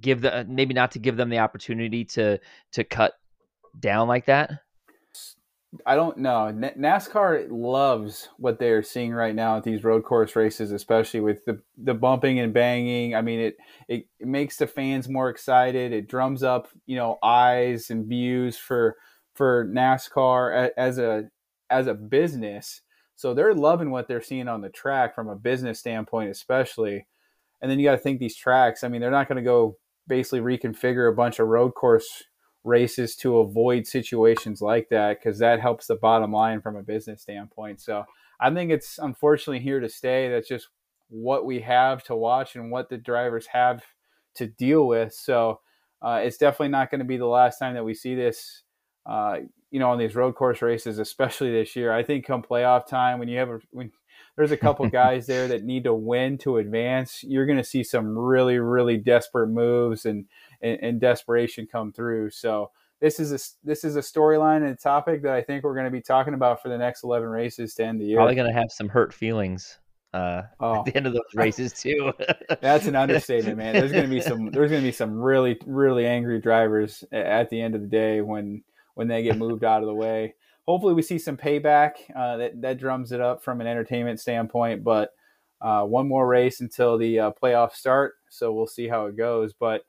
[0.00, 2.38] give the maybe not to give them the opportunity to
[2.72, 3.14] to cut
[3.80, 4.50] down like that?
[5.86, 6.52] I don't know.
[6.78, 11.44] NASCAR loves what they are seeing right now at these road course races, especially with
[11.46, 13.14] the, the bumping and banging.
[13.14, 13.56] I mean, it,
[13.88, 15.92] it, it makes the fans more excited.
[15.92, 18.96] It drums up, you know, eyes and views for
[19.34, 21.28] for NASCAR as a
[21.70, 22.82] as a business.
[23.16, 27.06] So they're loving what they're seeing on the track from a business standpoint, especially.
[27.60, 28.84] And then you got to think these tracks.
[28.84, 32.24] I mean, they're not going to go basically reconfigure a bunch of road course
[32.64, 37.22] races to avoid situations like that because that helps the bottom line from a business
[37.22, 37.80] standpoint.
[37.80, 38.04] So
[38.40, 40.28] I think it's unfortunately here to stay.
[40.28, 40.68] That's just
[41.08, 43.82] what we have to watch and what the drivers have
[44.36, 45.12] to deal with.
[45.12, 45.60] So
[46.02, 48.62] uh, it's definitely not going to be the last time that we see this.
[49.06, 51.92] Uh, you know, on these road course races, especially this year.
[51.92, 53.90] I think come playoff time, when you have a, when
[54.36, 57.82] there's a couple guys there that need to win to advance, you're going to see
[57.82, 60.26] some really, really desperate moves and
[60.64, 62.30] and, and desperation come through.
[62.30, 65.74] So this is a this is a storyline and a topic that I think we're
[65.74, 68.16] going to be talking about for the next eleven races to end the year.
[68.16, 69.78] Probably going to have some hurt feelings
[70.14, 70.78] uh, oh.
[70.78, 72.12] at the end of those races too.
[72.60, 73.74] That's an understatement, man.
[73.74, 77.50] There's going to be some there's going to be some really really angry drivers at
[77.50, 80.34] the end of the day when when they get moved out of the way.
[80.66, 81.92] Hopefully, we see some payback.
[82.16, 85.10] Uh, that that drums it up from an entertainment standpoint, but.
[85.60, 89.54] Uh, one more race until the uh, playoffs start, so we'll see how it goes.
[89.54, 89.82] But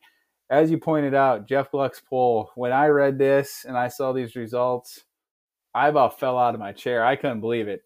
[0.50, 4.36] as you pointed out, Jeff Gluck's poll, when I read this and I saw these
[4.36, 5.04] results,
[5.74, 7.04] I about fell out of my chair.
[7.04, 7.84] I couldn't believe it.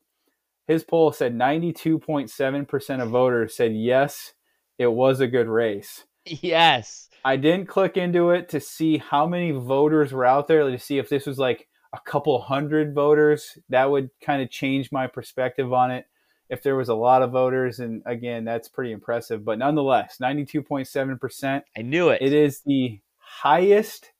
[0.67, 4.33] His poll said 92.7% of voters said yes,
[4.77, 6.05] it was a good race.
[6.25, 7.09] Yes.
[7.25, 10.99] I didn't click into it to see how many voters were out there to see
[10.99, 13.57] if this was like a couple hundred voters.
[13.69, 16.05] That would kind of change my perspective on it
[16.49, 17.79] if there was a lot of voters.
[17.79, 19.45] And again, that's pretty impressive.
[19.45, 21.63] But nonetheless, 92.7%.
[21.77, 22.21] I knew it.
[22.21, 24.11] It is the highest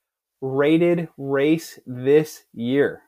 [0.42, 3.04] rated race this year.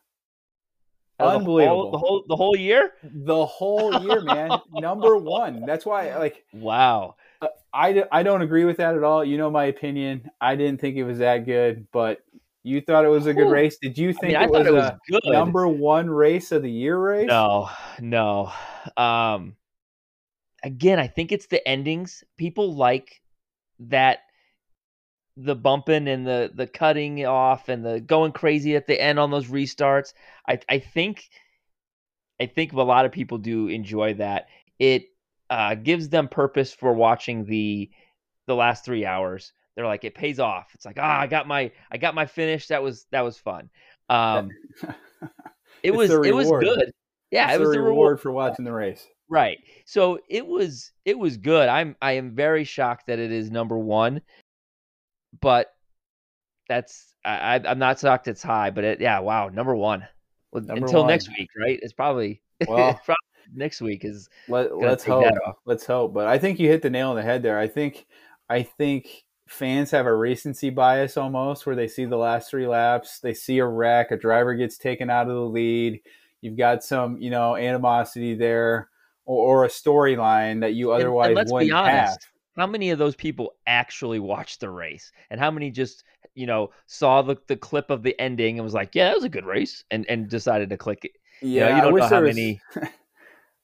[1.19, 1.91] Unbelievable.
[1.91, 2.93] The whole, the whole, the whole year?
[3.03, 4.51] The whole year, man.
[4.73, 5.65] Number one.
[5.65, 7.15] That's why, like, wow.
[7.73, 9.23] I, I don't agree with that at all.
[9.23, 10.29] You know my opinion.
[10.41, 12.21] I didn't think it was that good, but
[12.63, 13.77] you thought it was a good race.
[13.81, 15.21] Did you think I mean, it, was it, was a good.
[15.25, 17.27] number one race of the year race?
[17.27, 17.69] No,
[17.99, 18.51] no.
[18.97, 19.55] Um,
[20.63, 22.23] again, I think it's the endings.
[22.37, 23.21] People like
[23.79, 24.19] that
[25.37, 29.31] the bumping and the the cutting off and the going crazy at the end on
[29.31, 30.13] those restarts.
[30.47, 31.29] I I think
[32.39, 34.47] I think a lot of people do enjoy that.
[34.77, 35.05] It
[35.49, 37.89] uh, gives them purpose for watching the
[38.45, 40.67] the last three hours they're like it pays off.
[40.73, 42.67] It's like ah, I got my I got my finish.
[42.67, 43.69] That was that was fun.
[44.09, 44.49] Um,
[45.83, 46.91] it was it was good.
[47.31, 49.07] Yeah, it's it was the reward, reward for watching the race.
[49.29, 49.59] Right.
[49.85, 51.69] So it was it was good.
[51.69, 54.21] I'm I am very shocked that it is number one,
[55.39, 55.67] but
[56.67, 58.71] that's I I'm not shocked it's high.
[58.71, 60.05] But it, yeah, wow, number one.
[60.51, 61.07] Well, number until one.
[61.07, 61.79] next week, right?
[61.81, 62.99] It's probably well.
[63.05, 63.15] probably
[63.53, 65.25] next week is let, us hope
[65.65, 68.05] let's hope but i think you hit the nail on the head there i think
[68.49, 73.19] i think fans have a recency bias almost where they see the last three laps,
[73.19, 76.01] they see a wreck, a driver gets taken out of the lead.
[76.41, 78.89] You've got some, you know, animosity there
[79.25, 82.17] or, or a storyline that you otherwise and, and wouldn't have.
[82.57, 86.03] How many of those people actually watched the race, and how many just,
[86.35, 89.23] you know, saw the, the clip of the ending and was like, "Yeah, that was
[89.23, 91.11] a good race," and and decided to click it?
[91.41, 92.35] Yeah, you, know, you don't know how was...
[92.35, 92.61] many.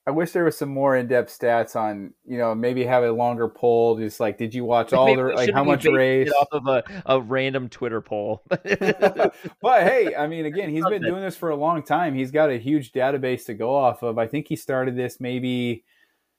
[0.07, 3.49] I wish there was some more in-depth stats on, you know, maybe have a longer
[3.49, 3.97] poll.
[3.97, 7.19] Just like, did you watch all the like how much race off of a, a
[7.19, 8.41] random Twitter poll?
[8.49, 9.33] but
[9.65, 12.15] hey, I mean, again, he's been doing this for a long time.
[12.15, 14.17] He's got a huge database to go off of.
[14.17, 15.83] I think he started this maybe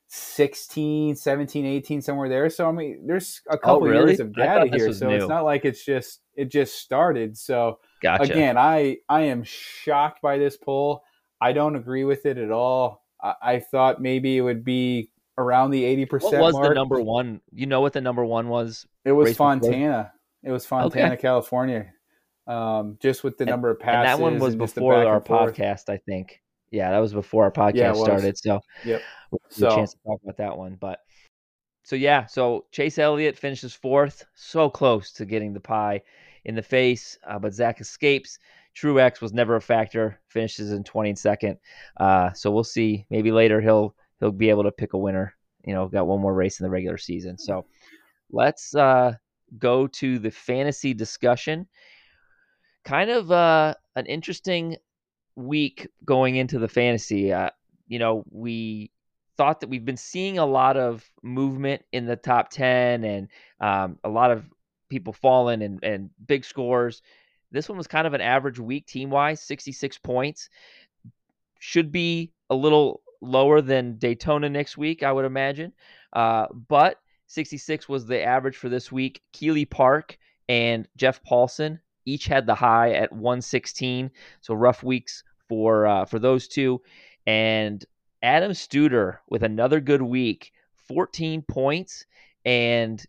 [0.06, 2.48] 16, 17, 18, somewhere there.
[2.48, 4.12] So I mean, there's a oh, couple oh, really?
[4.12, 4.94] years of data here.
[4.94, 5.16] So new.
[5.16, 7.36] it's not like it's just it just started.
[7.36, 8.32] So gotcha.
[8.32, 11.02] again, I I am shocked by this poll.
[11.38, 13.04] I don't agree with it at all.
[13.22, 16.68] I, I thought maybe it would be around the 80% what was mark.
[16.68, 17.40] the number one?
[17.52, 18.86] You know what the number one was?
[19.04, 20.50] It was fontana before?
[20.50, 21.22] it was fontana okay.
[21.22, 21.92] california.
[22.46, 25.98] Um, just with the and, number of passes that one was before our podcast i
[25.98, 26.40] think.
[26.70, 29.02] Yeah that was before our podcast yeah, started so yep.
[29.50, 31.00] so, a chance to talk about that one but
[31.82, 36.00] so yeah so chase elliott finishes fourth so close to getting the pie
[36.46, 38.38] in the face uh, but zac escapes
[38.76, 40.20] Truex was never a factor.
[40.28, 41.58] Finishes in 22nd.
[41.98, 43.06] Uh, so we'll see.
[43.10, 45.34] Maybe later he'll he'll be able to pick a winner.
[45.64, 47.38] You know, got one more race in the regular season.
[47.38, 47.66] So
[48.30, 49.14] let's uh,
[49.58, 51.66] go to the fantasy discussion.
[52.84, 54.76] Kind of uh, an interesting
[55.36, 57.32] week going into the fantasy.
[57.32, 57.50] Uh,
[57.86, 58.90] you know, we
[59.36, 63.28] thought that we've been seeing a lot of movement in the top 10 and
[63.60, 64.44] um, a lot of
[64.88, 67.02] people falling and, and big scores
[67.50, 70.48] this one was kind of an average week team wise, 66 points.
[71.60, 75.72] Should be a little lower than Daytona next week, I would imagine.
[76.12, 79.22] Uh, but 66 was the average for this week.
[79.32, 84.10] Keeley Park and Jeff Paulson each had the high at 116.
[84.40, 86.80] So rough weeks for uh, for those two.
[87.26, 87.84] And
[88.22, 90.52] Adam Studer with another good week,
[90.88, 92.06] 14 points,
[92.44, 93.04] and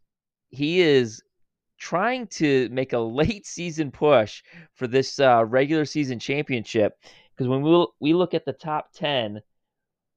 [0.50, 1.24] he is
[1.80, 4.44] trying to make a late season push
[4.76, 6.94] for this uh, regular season championship.
[7.32, 9.42] Because when we we look at the top 10,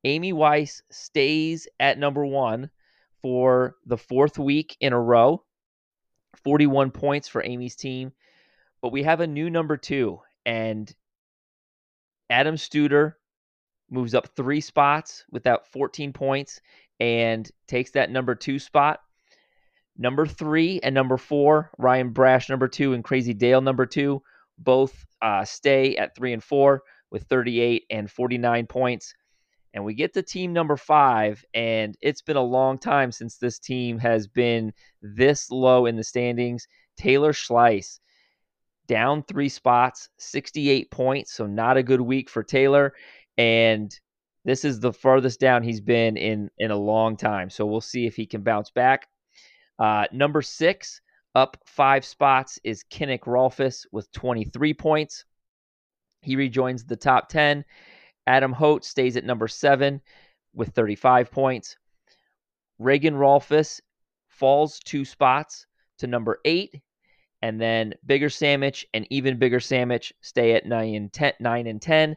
[0.04, 2.70] Amy Weiss stays at number one
[3.22, 5.44] for the fourth week in a row.
[6.42, 8.12] 41 points for Amy's team.
[8.80, 10.92] But we have a new number two, and
[12.28, 13.14] Adam Studer
[13.90, 16.60] moves up three spots with that 14 points
[16.98, 19.00] and takes that number two spot.
[19.96, 24.22] Number three and number four, Ryan Brash, number two, and Crazy Dale, number two,
[24.58, 29.14] both uh, stay at three and four with 38 and 49 points.
[29.74, 33.58] And we get to team number five, and it's been a long time since this
[33.58, 36.66] team has been this low in the standings.
[36.96, 38.00] Taylor Schleiss
[38.86, 41.32] down three spots, 68 points.
[41.32, 42.92] So not a good week for Taylor.
[43.38, 43.90] And
[44.44, 47.48] this is the furthest down he's been in in a long time.
[47.48, 49.06] So we'll see if he can bounce back.
[49.82, 51.00] Uh, number six,
[51.34, 55.24] up five spots, is Kinnick Rolfus with 23 points.
[56.20, 57.64] He rejoins the top 10.
[58.28, 60.00] Adam Holt stays at number seven
[60.54, 61.76] with 35 points.
[62.78, 63.80] Reagan Rolfus
[64.28, 65.66] falls two spots
[65.98, 66.80] to number eight.
[67.42, 71.82] And then Bigger Sandwich and Even Bigger Sandwich stay at 9 and 10, 9 and
[71.82, 72.16] 10.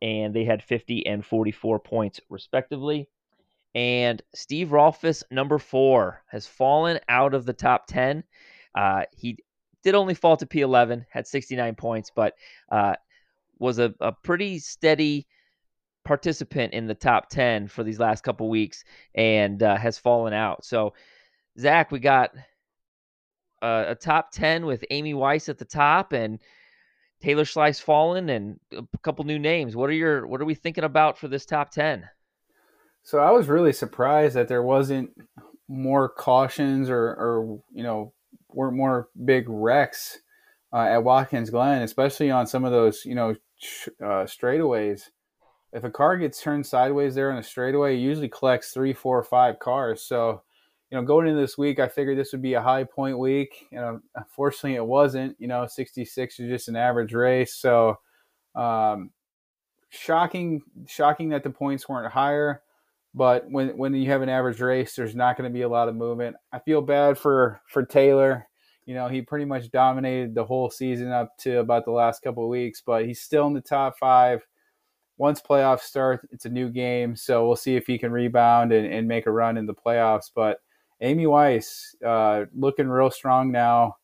[0.00, 3.10] And they had 50 and 44 points, respectively.
[3.74, 8.22] And Steve Rolfus, number four, has fallen out of the top 10.
[8.74, 9.38] Uh, he
[9.82, 12.34] did only fall to P11, had 69 points, but
[12.70, 12.94] uh,
[13.58, 15.26] was a, a pretty steady
[16.04, 18.84] participant in the top 10 for these last couple weeks
[19.14, 20.64] and uh, has fallen out.
[20.64, 20.94] So,
[21.58, 22.30] Zac, we got
[23.62, 26.38] a, a, top 10 with Amy Weiss at the top and
[27.20, 29.74] Taylor Schleiss fallen and a couple new names.
[29.74, 32.06] What are your what are we thinking about for this top 10?
[33.04, 35.10] So I was really surprised that there wasn't
[35.68, 38.12] more cautions or, or you know,
[38.48, 40.18] weren't more big wrecks
[40.72, 43.36] uh, at Watkins Glen, especially on some of those, you know,
[44.02, 45.02] uh, straightaways
[45.74, 49.22] if a car gets turned sideways there on a straightaway, it usually collects three, four,
[49.24, 50.02] five cars.
[50.02, 50.42] So,
[50.88, 53.66] you know, going into this week, I figured this would be a high point week.
[53.72, 55.34] You know, unfortunately, it wasn't.
[55.40, 57.56] You know, 66 is just an average race.
[57.56, 57.98] So,
[58.54, 59.10] um,
[59.90, 62.62] shocking, shocking that the points weren't higher.
[63.14, 65.88] But when when you have an average race, there's not going to be a lot
[65.88, 66.36] of movement.
[66.52, 68.48] I feel bad for for Taylor.
[68.86, 72.42] You know, he pretty much dominated the whole season up to about the last couple
[72.42, 74.44] of weeks, but he's still in the top five
[75.16, 77.14] once playoffs start, it's a new game.
[77.16, 80.30] So we'll see if he can rebound and, and make a run in the playoffs.
[80.34, 80.58] But
[81.00, 83.96] Amy Weiss uh, looking real strong now,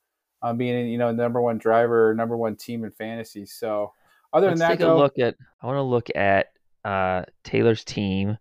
[0.42, 3.46] uh, being you know number one driver, number one team in fantasy.
[3.46, 3.92] So
[4.33, 5.37] other Let's than that, take a look at.
[5.62, 6.53] I want to look at
[6.85, 8.38] uh, Taylor's team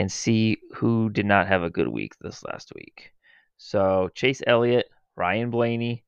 [0.00, 3.12] and see who did not have a good week this last week.
[3.58, 6.04] So Chase Elliott, Ryan Blaney,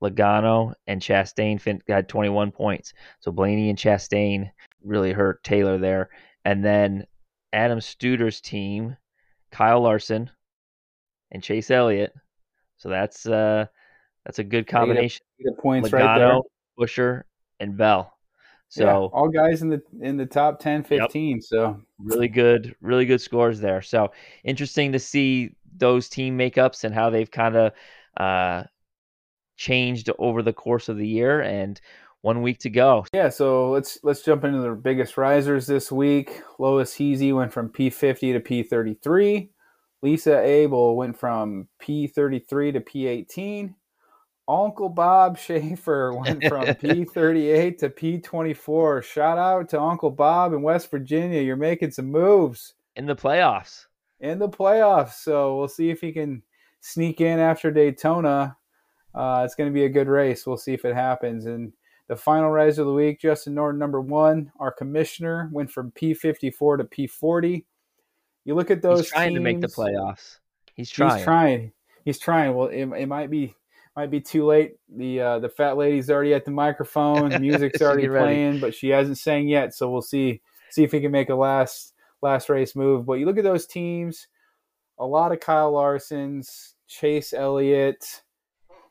[0.00, 2.92] Logano, and Chastain had 21 points.
[3.18, 4.48] So Blaney and Chastain
[4.84, 6.08] really hurt Taylor there.
[6.44, 7.04] And then
[7.52, 8.96] Adam Studer's team,
[9.50, 10.30] Kyle Larson
[11.32, 12.12] and Chase Elliott.
[12.76, 13.66] So that's uh
[14.24, 15.26] that's a good combination.
[15.44, 16.40] Good points Logano, right there.
[16.78, 17.22] Buescher
[17.58, 18.15] and Bell.
[18.68, 21.36] So yeah, all guys in the in the top 10, 15.
[21.36, 21.42] Yep.
[21.42, 23.80] So really good, really good scores there.
[23.80, 24.12] So
[24.44, 27.72] interesting to see those team makeups and how they've kind of
[28.16, 28.64] uh,
[29.56, 31.40] changed over the course of the year.
[31.40, 31.80] And
[32.26, 33.06] one week to go.
[33.14, 36.42] Yeah, so let's let's jump into the biggest risers this week.
[36.58, 39.48] Lois Heasy went from P50 to P33.
[40.02, 43.74] Lisa Abel went from P33 to P18.
[44.48, 49.02] Uncle Bob Schaefer went from P38 to P24.
[49.02, 51.42] Shout out to Uncle Bob in West Virginia.
[51.42, 53.86] You're making some moves in the playoffs.
[54.20, 55.14] In the playoffs.
[55.14, 56.42] So we'll see if he can
[56.80, 58.56] sneak in after Daytona.
[59.14, 60.46] Uh, it's going to be a good race.
[60.46, 61.46] We'll see if it happens.
[61.46, 61.72] And
[62.08, 64.52] the final rise of the week, Justin Norton, number one.
[64.60, 67.64] Our commissioner went from P54 to P40.
[68.44, 69.00] You look at those.
[69.00, 70.38] He's trying teams, to make the playoffs.
[70.74, 71.16] He's trying.
[71.16, 71.72] He's trying.
[72.04, 72.54] He's trying.
[72.54, 73.56] Well, it, it might be
[73.96, 74.74] might be too late.
[74.94, 77.30] The uh, the fat lady's already at the microphone.
[77.30, 79.74] The Music's already playing, but she hasn't sang yet.
[79.74, 83.06] So we'll see see if he can make a last last race move.
[83.06, 84.28] But you look at those teams.
[84.98, 88.22] A lot of Kyle Larson's, Chase Elliott.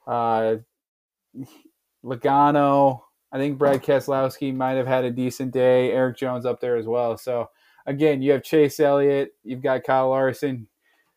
[0.06, 0.58] Uh,
[2.03, 3.01] Logano.
[3.32, 5.91] I think Brad Keselowski might have had a decent day.
[5.91, 7.18] Erik Jones up there as well.
[7.18, 7.49] So
[7.86, 10.68] again, you have Chase Elliott, you've got Kyle Larson.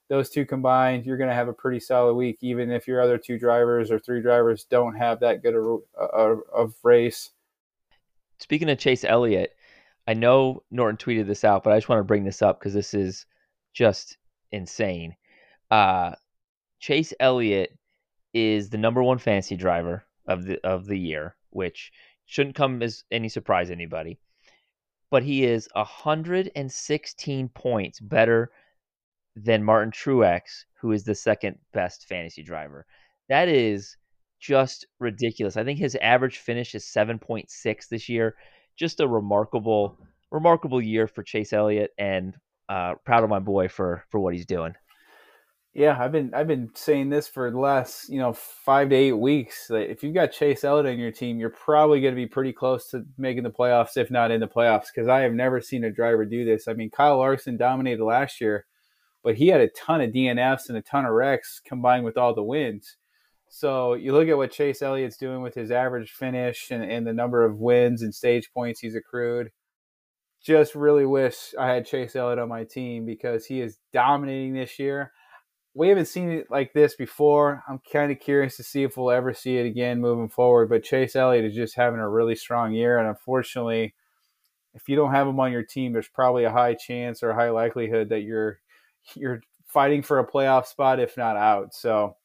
[0.09, 3.19] Those two combined, you're going to have a pretty solid week, even if your other
[3.19, 7.31] two drivers or three drivers don't have that good of, race.
[8.39, 9.55] Speaking of Chase Elliott,
[10.07, 12.73] I know Norton tweeted this out, but I just want to bring this up because
[12.73, 13.27] this is
[13.75, 14.17] just
[14.51, 15.15] insane.
[15.71, 16.13] Uh,
[16.81, 17.77] Chase Elliott
[18.33, 21.93] is the number one fantasy driver of the of the year, which
[22.25, 24.19] shouldn't come as any surprise to anybody.
[25.11, 28.51] But he is 116 points better
[29.45, 32.87] than Martin Truex, who is the second best fantasy driver.
[33.29, 33.97] That is
[34.41, 35.57] just ridiculous.
[35.57, 38.37] I think his average finish is 7.6 this year.
[38.77, 39.99] Just a remarkable,
[40.31, 42.37] remarkable year for Chase Elliott, and
[42.69, 44.75] uh, proud of my boy for for what he's doing.
[45.75, 49.13] Yeah, I've been I've been saying this for the last you know five to eight
[49.13, 49.67] weeks.
[49.69, 52.53] That if you've got Chase Elliott on your team, you're probably going to be pretty
[52.53, 54.87] close to making the playoffs, if not in the playoffs.
[54.95, 56.69] Because I have never seen a driver do this.
[56.69, 58.67] I mean, Kyle Larson dominated last year,
[59.23, 62.35] but he had a ton of DNFs and a ton of wrecks combined with all
[62.35, 62.97] the wins.
[63.49, 67.13] So you look at what Chase Elliott's doing with his average finish and, and the
[67.13, 69.51] number of wins and stage points he's accrued.
[70.43, 74.79] Just really wish I had Chase Elliott on my team because he is dominating this
[74.79, 75.13] year
[75.79, 77.63] we haven't seen it like this before.
[77.69, 80.69] I'm kind of curious to see if we'll ever see it again moving forward.
[80.69, 83.95] But Chase Elliott is just having a really strong year, and unfortunately,
[84.75, 87.35] if you don't have him on your team, there's probably a high chance or a
[87.37, 88.59] high likelihood that you're
[89.15, 91.75] you're fighting for a playoff spot, if not out.
[91.75, 92.17] So,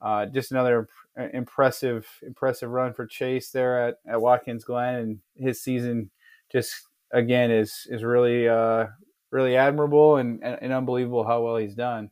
[0.00, 0.88] uh, just another
[1.32, 6.10] impressive impressive run for Chase there at, at Watkins Glen, and his season
[6.52, 6.74] just
[7.12, 8.86] again is is really uh,
[9.30, 12.10] really admirable and, and unbelievable how well he's done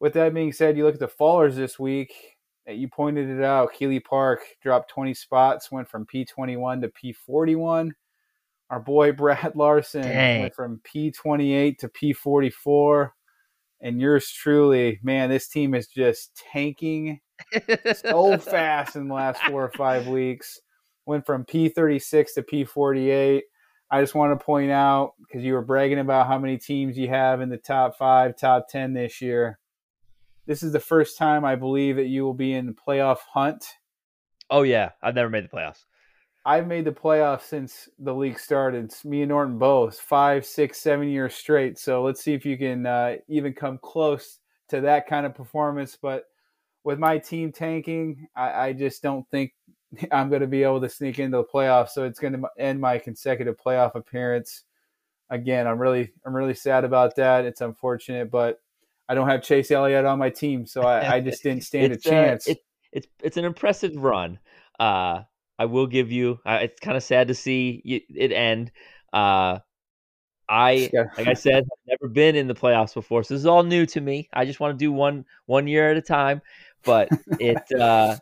[0.00, 2.12] with that being said, you look at the fallers this week.
[2.68, 3.72] Uh, you pointed it out.
[3.72, 7.90] Keeley Park dropped 20 spots, went from P21 to P41.
[8.70, 10.42] Our boy Brad Larson Dang.
[10.42, 13.10] went from P28 to P44.
[13.80, 17.20] And yours truly, man, this team is just tanking
[17.94, 20.60] so fast in the last four or five weeks.
[21.06, 23.42] Went from P36 to P48.
[23.90, 27.08] I just want to point out because you were bragging about how many teams you
[27.08, 29.58] have in the top five, top 10 this year.
[30.46, 33.64] This is the first time I believe that you will be in the playoff hunt.
[34.50, 35.84] Oh yeah, I've never made the playoffs.
[36.44, 38.86] I've made the playoffs since the league started.
[38.86, 41.78] It's me and Norton both, five, six, seven years straight.
[41.78, 45.98] So let's see if you can uh, even come close to that kind of performance.
[46.00, 46.24] But
[46.84, 49.52] with my team tanking, I, I just don't think
[50.12, 51.90] I'm going to be able to sneak into the playoffs.
[51.90, 54.64] So it's going to end my consecutive playoff appearance.
[55.30, 57.44] Again, I'm really, I'm really sad about that.
[57.44, 58.60] It's unfortunate, but
[59.08, 61.96] I don't have Chase Elliott on my team, so I, I just didn't stand a
[61.96, 62.48] uh, chance.
[62.48, 62.58] Uh, it,
[62.92, 64.38] it's it's an impressive run.
[64.78, 65.22] Uh,
[65.58, 66.38] I will give you.
[66.46, 68.70] Uh, it's kind of sad to see it end.
[69.12, 69.58] Uh,
[70.48, 73.62] I like I said, I've never been in the playoffs before, so this is all
[73.62, 74.28] new to me.
[74.32, 76.40] I just want to do one one year at a time.
[76.84, 78.16] But it uh,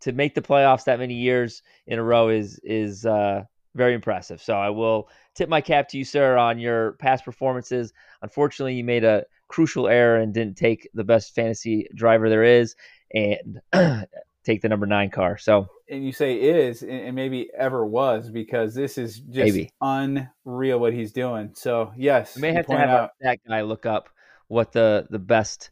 [0.00, 3.44] to make the playoffs that many years in a row is is uh,
[3.74, 4.42] very impressive.
[4.42, 7.92] So I will tip my cap to you, sir, on your past performances.
[8.22, 12.74] Unfortunately, you made a crucial error and didn't take the best fantasy driver there is
[13.14, 13.60] and
[14.44, 15.38] take the number nine car.
[15.38, 19.70] So and you say is and maybe ever was because this is just maybe.
[19.80, 21.50] unreal what he's doing.
[21.54, 24.08] So yes, we may have to have out, that guy look up
[24.48, 25.70] what the the best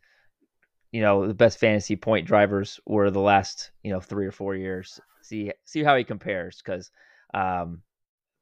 [0.91, 4.55] you know the best fantasy point drivers were the last you know three or four
[4.55, 5.01] years.
[5.23, 6.91] See see how he compares because
[7.35, 7.83] um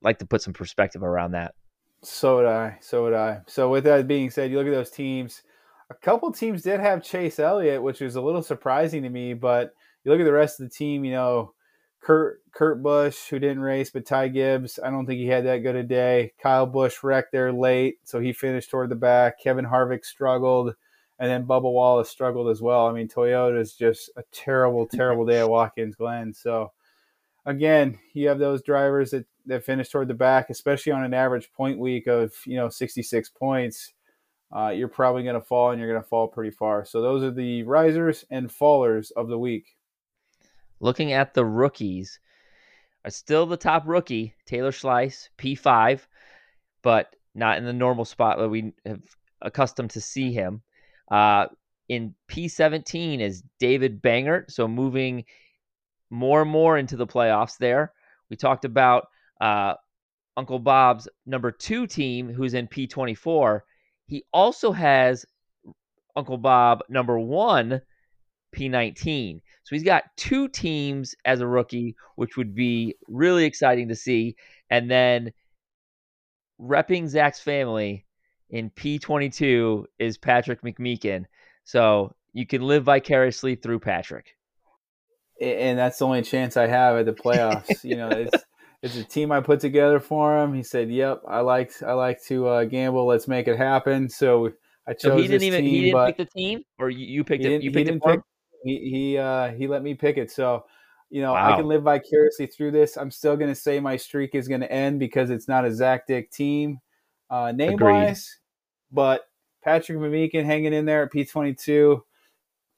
[0.02, 1.54] like to put some perspective around that.
[2.02, 2.78] So would I.
[2.80, 3.40] So would I.
[3.46, 5.42] So with that being said, you look at those teams.
[5.90, 9.34] A couple teams did have Chase Elliott, which was a little surprising to me.
[9.34, 11.04] But you look at the rest of the team.
[11.04, 11.54] You know,
[12.00, 14.78] Kurt Kurt Busch, who didn't race, but Ty Gibbs.
[14.82, 16.32] I don't think he had that good a day.
[16.42, 19.40] Kyle Busch wrecked there late, so he finished toward the back.
[19.40, 20.74] Kevin Harvick struggled,
[21.18, 22.86] and then Bubba Wallace struggled as well.
[22.86, 26.32] I mean, Toyota's just a terrible, terrible day at Watkins Glen.
[26.32, 26.72] So
[27.44, 31.52] again, you have those drivers that that finish toward the back, especially on an average
[31.52, 33.92] point week of you know 66 points,
[34.54, 36.84] uh, you're probably going to fall and you're going to fall pretty far.
[36.84, 39.76] So those are the risers and fallers of the week.
[40.80, 42.18] Looking at the rookies,
[43.04, 46.06] are still the top rookie Taylor Schleiss P5,
[46.82, 49.02] but not in the normal spot that we have
[49.40, 50.62] accustomed to see him.
[51.10, 51.46] Uh,
[51.88, 55.24] in P17 is David Bangert, so moving
[56.10, 57.92] more and more into the playoffs there.
[58.28, 59.08] We talked about
[59.40, 59.74] uh,
[60.36, 63.60] Uncle Bob's number two team, who's in P24,
[64.06, 65.24] he also has
[66.16, 67.80] Uncle Bob number one
[68.54, 69.40] P19.
[69.70, 74.34] So he's got two teams as a rookie, which would be really exciting to see.
[74.68, 75.30] And then
[76.60, 78.04] repping Zac's family
[78.48, 81.26] in P22 is Patrick McMeekin.
[81.62, 84.36] So you can live vicariously through Patrick.
[85.40, 87.84] And that's the only chance I have at the playoffs.
[87.84, 88.44] you know, it's
[88.82, 90.52] it's a team I put together for him.
[90.52, 93.06] He said, "Yep, I like I like to uh, gamble.
[93.06, 94.50] Let's make it happen." So
[94.86, 95.12] I chose.
[95.12, 97.54] So he didn't even team, he didn't pick the team, or you, you picked he
[97.54, 98.20] You picked it didn't pick.
[98.64, 100.30] He he uh, he let me pick it.
[100.30, 100.64] So
[101.10, 102.96] you know I can live vicariously through this.
[102.96, 105.72] I'm still going to say my streak is going to end because it's not a
[105.74, 106.80] Zac Dick team,
[107.30, 107.92] uh, name Agreed.
[107.92, 108.38] wise,
[108.92, 109.22] but
[109.64, 112.00] Patrick McMeekin hanging in there at P22.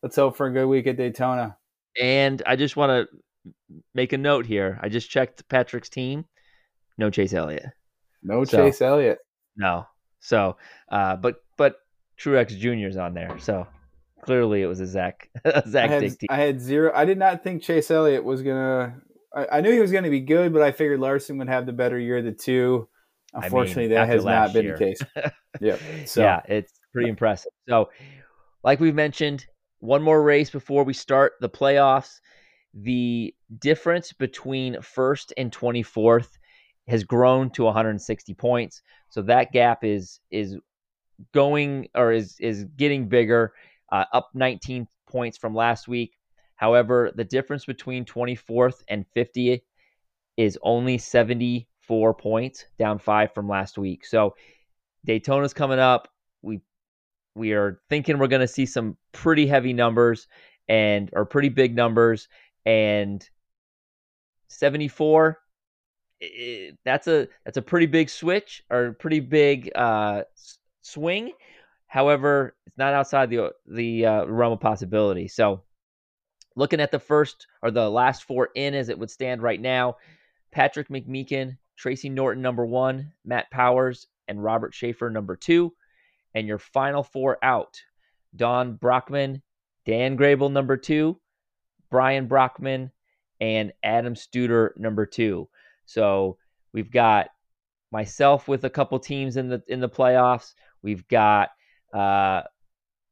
[0.03, 1.57] Let's hope for a good week at Daytona.
[2.01, 3.53] And I just want to
[3.95, 4.79] make a note here.
[4.83, 6.25] I just checked Patrick's team.
[6.99, 7.67] No Chase Elliott.
[8.23, 9.19] No So- Chase Elliott.
[9.57, 9.87] No.
[10.21, 10.57] So,
[10.91, 11.77] uh, but but
[12.19, 13.37] Truex Jr.'s on there.
[13.39, 13.67] So
[14.23, 16.29] clearly it was a Zac a I Zac had, Dick team.
[16.31, 16.93] I had zero.
[16.95, 18.95] I did not think Chase Elliott was gonna.
[19.35, 21.67] I, I knew he was going to be good, but I figured Larson would have
[21.67, 22.89] the better year of the two.
[23.35, 24.79] mean, Unfortunately, that has not been year.
[24.79, 25.01] the case.
[25.61, 25.81] Yep.
[26.07, 27.53] So yeah, it's pretty impressive.
[27.69, 27.91] So,
[28.65, 29.47] like we've mentioned,
[29.81, 32.21] one more race before we start the playoffs.
[32.73, 36.29] The difference between first and 24th
[36.89, 38.81] has grown to 160 points.
[39.11, 40.57] So that gap is is
[41.33, 43.53] going or is is getting bigger,
[43.93, 46.19] uh, up 19 points from last week.
[46.57, 49.63] However, the difference between 24th and 50th
[50.37, 54.05] is only 74 points, down five from last week.
[54.05, 54.35] So
[55.07, 56.09] Daytona's coming up.
[56.41, 56.61] We
[57.35, 60.27] we are thinking we're going to see some pretty heavy numbers
[60.69, 62.29] and or pretty big numbers
[62.67, 63.29] and
[64.49, 65.39] 74
[66.21, 70.23] eh, that's a that's a pretty big switch or pretty big uh
[70.83, 71.33] swing
[71.93, 75.29] however it's not outside the the uh, realm of possibility.
[75.29, 75.63] So
[76.57, 79.97] looking at the first or the last four in as it would stand right now
[80.53, 85.71] patrick mcmeekin tracy norton number one matt powers and robert schaefer number two.
[86.35, 87.79] And your final four out
[88.37, 89.43] don brockman
[89.85, 91.21] dan grable number two
[91.91, 92.91] brian brockman
[93.39, 95.47] and adam studer number two.
[95.85, 96.39] So
[96.73, 97.29] we've got
[97.91, 100.55] myself with a couple teams in the in the playoffs.
[100.81, 101.51] We've got
[101.93, 102.43] uh,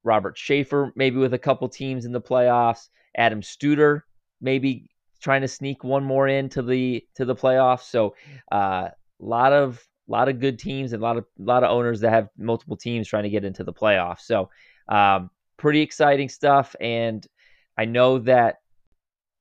[0.04, 2.88] robert schaefer maybe with a couple teams in the playoffs.
[3.16, 4.02] Adam studer
[4.40, 4.88] maybe
[5.20, 7.82] trying to sneak one more into the to the playoffs.
[7.82, 8.14] So
[8.52, 12.00] a uh, lot of lot of good teams and a lot of lot of owners
[12.00, 14.20] that have multiple teams trying to get into the playoffs.
[14.20, 14.50] So
[14.88, 17.26] um, pretty exciting stuff, and
[17.78, 18.56] I know that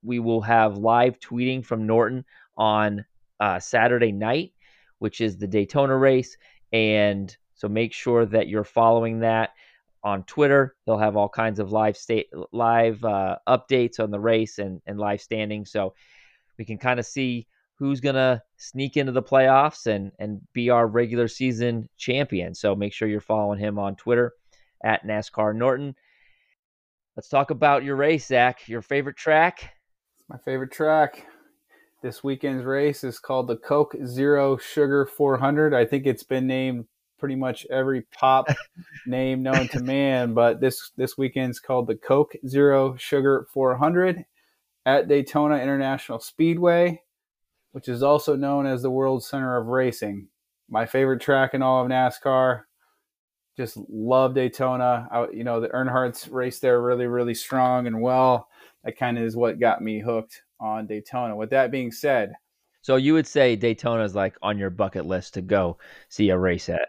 [0.03, 2.23] we will have live tweeting from Norton
[2.57, 3.05] on
[3.39, 4.53] uh, Saturday night,
[4.99, 6.37] which is the Daytona race,
[6.71, 9.49] and so make sure that you're following that
[10.03, 10.75] on Twitter.
[10.85, 14.97] They'll have all kinds of live state live uh, updates on the race and and
[14.97, 15.93] live standings, so
[16.57, 20.87] we can kind of see who's gonna sneak into the playoffs and and be our
[20.87, 22.55] regular season champion.
[22.55, 24.33] So make sure you're following him on Twitter
[24.83, 25.95] at NASCAR Norton.
[27.17, 28.67] Let's talk about your race, Zac.
[28.69, 29.73] Your favorite track?
[30.29, 31.25] my favorite track.
[32.03, 35.73] This weekend's race is called the Coke Zero Sugar 400.
[35.73, 36.85] I think it's been named
[37.19, 38.47] pretty much every pop
[39.05, 44.25] name known to man, but this this weekend's called the Coke Zero Sugar 400
[44.85, 47.01] at Daytona International Speedway,
[47.73, 50.27] which is also known as the World Center of Racing.
[50.69, 52.61] My favorite track in all of NASCAR.
[53.57, 55.07] Just love Daytona.
[55.11, 58.47] I, you know, the Earnhardt's race there really, really strong and well.
[58.83, 61.35] That kind of is what got me hooked on Daytona.
[61.35, 62.33] With that being said,
[62.81, 66.37] So you would say Daytona is like on your bucket list to go see a
[66.37, 66.87] race at?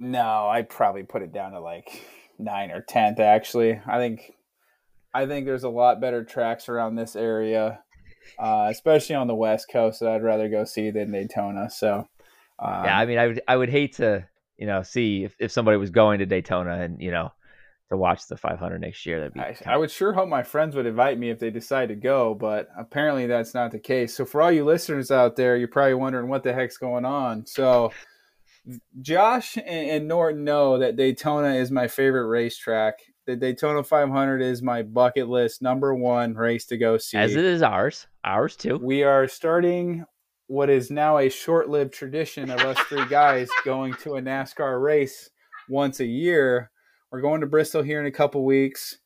[0.00, 2.02] No, I'd probably put it down to like
[2.38, 3.20] nine or tenth.
[3.20, 4.32] Actually, I think
[5.12, 7.80] I think there's a lot better tracks around this area,
[8.38, 11.68] uh, especially on the West Coast, that I'd rather go see than Daytona.
[11.70, 12.08] So,
[12.58, 14.26] um, yeah, I mean, I would I would hate to
[14.56, 17.30] you know see if, if somebody was going to Daytona and you know
[17.90, 19.18] to watch the 500 next year.
[19.18, 21.88] That'd be I, I would sure hope my friends would invite me if they decide
[21.88, 24.16] to go, but apparently that's not the case.
[24.16, 27.44] So for all you listeners out there, you're probably wondering what the heck's going on.
[27.46, 27.90] So
[29.00, 32.94] Josh and, and Norton know that Daytona is my favorite racetrack.
[33.26, 37.16] The Daytona 500 is my bucket list number one race to go see.
[37.16, 38.78] as it is ours, ours too.
[38.82, 40.04] We are starting
[40.46, 45.30] what is now a short-lived tradition of us three guys going to a NASCAR race
[45.68, 46.70] once a year.
[47.12, 48.98] We're going to Bristol here in a couple weeks.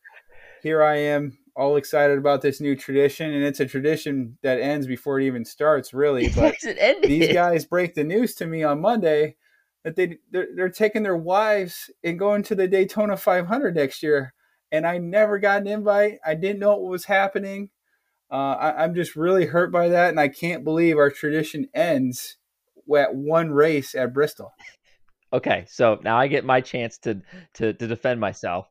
[0.63, 4.87] Here I am, all excited about this new tradition, and it's a tradition that ends
[4.87, 6.29] before it even starts, really.
[6.31, 7.11] But Yes, it ended.
[7.11, 9.37] these guys break the news to me on Monday
[9.85, 14.35] that they they're, they're taking their wives and going to the Daytona 500 next year,
[14.72, 16.18] and I never got an invite.
[16.26, 17.70] I didn't know what was happening.
[18.30, 22.37] Uh, I, I'm just really hurt by that, and I can't believe our tradition ends
[22.97, 24.53] at one race at Bristol.
[25.32, 27.20] Okay, so now I get my chance to
[27.55, 28.66] to, to defend myself.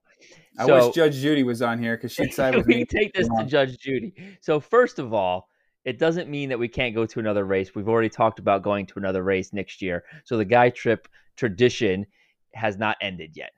[0.58, 2.86] I So- wish Judge Judy was on here because she'd side with we me.
[2.86, 4.14] can take this to Judge Judy.
[4.42, 5.48] So first of all,
[5.86, 7.76] it doesn't mean that we can't go to another race.
[7.76, 10.04] We've already talked about going to another race next year.
[10.24, 12.06] So the guy trip tradition
[12.54, 13.52] has not ended yet.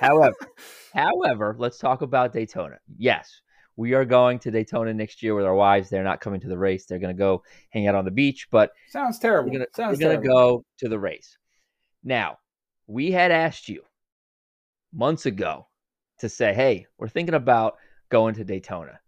[0.00, 0.36] However,
[0.94, 2.76] however, let's talk about Daytona.
[2.96, 3.40] Yes,
[3.76, 5.88] we are going to Daytona next year with our wives.
[5.90, 6.86] They're not coming to the race.
[6.86, 9.50] They're going to go hang out on the beach, but Sounds terrible.
[9.50, 10.58] we're gonna, Sounds we're gonna terrible.
[10.58, 11.36] go to the race.
[12.04, 12.38] Now,
[12.86, 13.82] we had asked you
[14.92, 15.66] months ago
[16.18, 17.78] to say, "Hey, we're thinking about
[18.10, 19.00] going to Daytona,"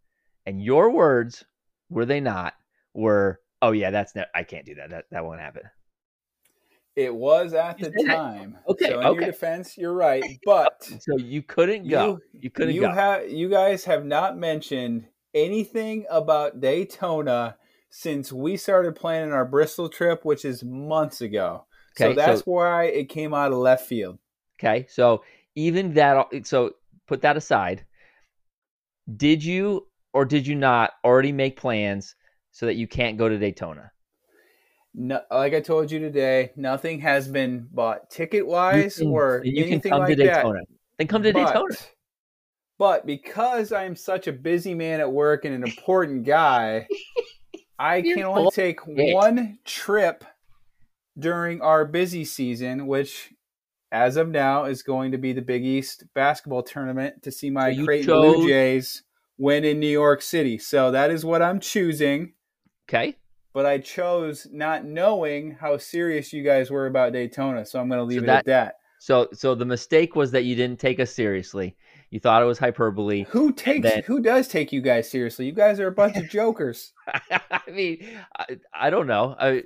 [0.47, 1.45] and your words
[1.89, 2.55] were they not?
[2.95, 4.91] Were, "Oh yeah, that's ne- I can't do that.
[4.91, 5.63] That that won't happen."
[6.95, 8.15] It was at You the said it.
[8.15, 8.59] time.
[8.69, 9.21] Okay, So in okay.
[9.21, 12.21] your defense, you're right, but So you couldn't go.
[12.33, 12.91] You, couldn't you go.
[12.93, 17.57] have you guys have not mentioned anything about Daytona
[17.91, 21.67] since we started planning our Bristol trip, which is months ago.
[22.01, 24.19] Okay, so that's so- why it came out of left field.
[24.59, 25.23] Okay, so
[25.55, 26.73] even that, so
[27.07, 27.85] put that aside.
[29.15, 29.87] Did you
[30.17, 32.15] or did you not already make plans
[32.51, 33.91] so that you can't go to Daytona?
[34.95, 39.73] No, like I told you today, nothing has been bought ticket wise or you can
[39.75, 40.61] anything come like to Daytona.
[40.97, 41.47] Then come to that.
[41.49, 41.67] Daytona.
[41.69, 41.91] But,
[42.79, 46.89] but because I'm such a busy man at work and an important guy,
[47.79, 49.15] I You're can only full take shit.
[49.15, 50.25] one trip
[51.19, 53.35] during our busy season, which
[53.93, 57.75] as of now is going to be the Big East basketball tournament to see my
[57.75, 59.03] So Creighton chose- Blue Jays
[59.39, 60.59] win in New York City.
[60.59, 62.33] So that is what I'm choosing.
[62.89, 63.17] Okay.
[63.53, 67.99] But I chose not knowing how serious you guys were about Daytona, so I'm going
[67.99, 68.75] to leave it that- at that.
[68.99, 71.77] So so the mistake was that you didn't take us seriously.
[72.11, 73.25] You thought it was hyperbole.
[73.29, 73.83] Who takes?
[73.89, 75.45] then- who does take you guys seriously?
[75.47, 76.93] You guys are a bunch of jokers.
[77.31, 78.07] I mean,
[78.37, 79.37] I, I don't know.
[79.39, 79.65] I,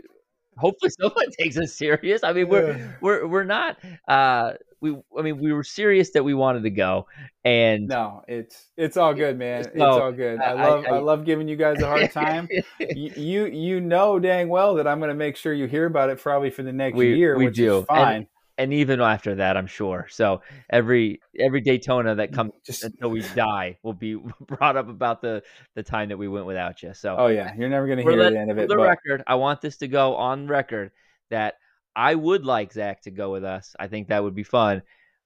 [0.57, 2.23] hopefully someone takes us serious.
[2.25, 2.93] I mean, we're Yeah.
[3.01, 3.77] we're we're not.
[4.09, 7.07] Uh, we I mean, we were serious that we wanted to go,
[7.45, 9.61] and No, it's it's all good, man.
[9.75, 10.41] It's all good.
[10.41, 12.49] I I- love I, I- love giving you guys a hard time.
[12.79, 16.09] you, you you know dang well that I'm going to make sure you hear about
[16.09, 17.79] it probably for the next We- year, we which do.
[17.81, 18.17] is fine.
[18.17, 18.27] and
[18.69, 20.07] even after that, I'm sure.
[20.11, 25.23] So every every Daytona that comes Just until we die will be brought up about
[25.23, 25.43] the
[25.75, 26.93] the time that we went without you.
[26.95, 28.63] So oh yeah, you're never going to hear the, the end of it.
[28.63, 30.91] for the but record, I want this to go on record
[31.31, 31.55] that
[31.97, 33.75] I would like Zac to go with us.
[33.79, 34.83] I think that would be fun,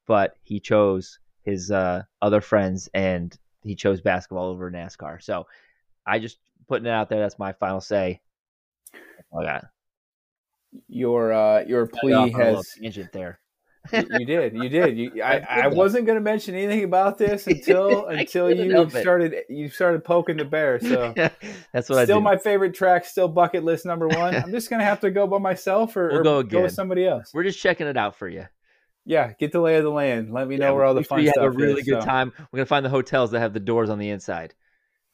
[0.07, 5.23] but he chose his uh, other friends and he chose basketball over NASCAR.
[5.23, 5.47] So
[6.07, 7.21] I just putting it out there.
[7.21, 8.21] That's my final say.
[8.93, 9.65] That's all I got.
[10.89, 13.39] Your uh, your plea on a little has tangent there.
[13.93, 18.07] you did you did you, I, I wasn't going to mention anything about this until
[18.07, 19.03] until you help it.
[19.03, 20.81] started you started poking the bear.
[20.81, 21.13] So.
[21.73, 24.35] That's what I still my favorite track, still bucket list number one.
[24.35, 27.07] I'm just gonna have to go by myself or, We'll or go go, with somebody
[27.07, 27.33] else.
[27.35, 28.47] We're just checking it out for you.
[29.05, 30.33] Yeah, get the lay of the land.
[30.33, 31.87] Let me know Yeah, where all the fun stuff have a really is.
[31.87, 32.07] good so.
[32.07, 32.33] time.
[32.39, 34.55] We're gonna find the hotels that have the doors on the inside.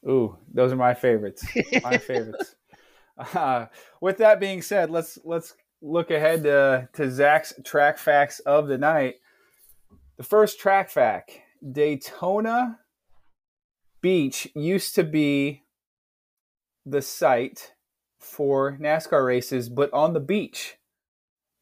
[0.09, 1.45] Ooh, those are my favorites.
[1.83, 2.55] My favorites.
[4.01, 8.79] With that being said, let's let's look ahead to, to Zac's track facts of the
[8.79, 9.16] night.
[10.16, 11.33] The first track fact:
[11.73, 12.79] Daytona
[14.01, 15.62] Beach used to be
[16.87, 17.75] the site
[18.18, 20.77] for NASCAR races, but on the beach.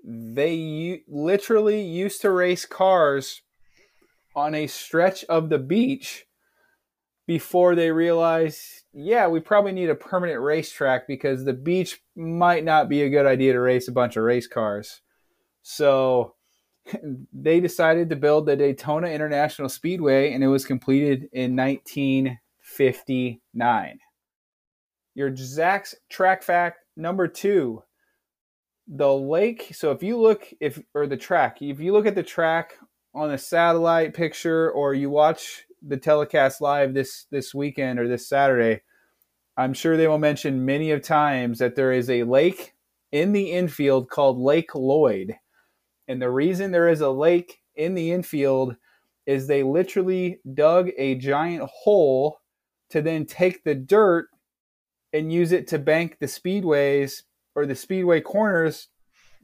[0.05, 3.43] They u- literally used to race cars
[4.35, 6.27] on a stretch of the beach
[7.27, 12.89] before they realized, yeah, we probably need a permanent racetrack because the beach might not
[12.89, 15.03] be a good idea to race a bunch of race cars.
[15.63, 16.35] So
[17.33, 23.99] they decided to build the Daytona International Speedway, and it was completed in 1959.
[25.15, 27.85] Your Zac's track fact number two
[28.89, 29.71] the lake.
[29.75, 32.73] So if you look, if or the track, if you look at the track
[33.15, 38.29] on a satellite picture or you watch the telecast live this this weekend or this
[38.29, 38.81] Saturday,
[39.59, 42.75] I'm sure they will mention many of times that there is a lake
[43.11, 45.35] in the infield called Lake Lloyd.
[46.07, 48.77] And the reason there is a lake in the infield
[49.27, 52.39] is they literally dug a giant hole
[52.91, 54.29] to then take the dirt
[55.13, 57.23] and use it to bank the speedways
[57.57, 58.87] or the speedway corners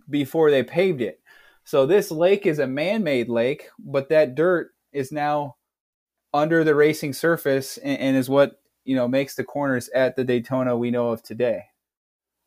[0.09, 1.21] before they paved it.
[1.65, 5.57] So this lake is a man-made lake, but that dirt is now
[6.33, 10.25] under the racing surface and, and is what you know makes the corners at the
[10.25, 11.65] Daytona we know of today.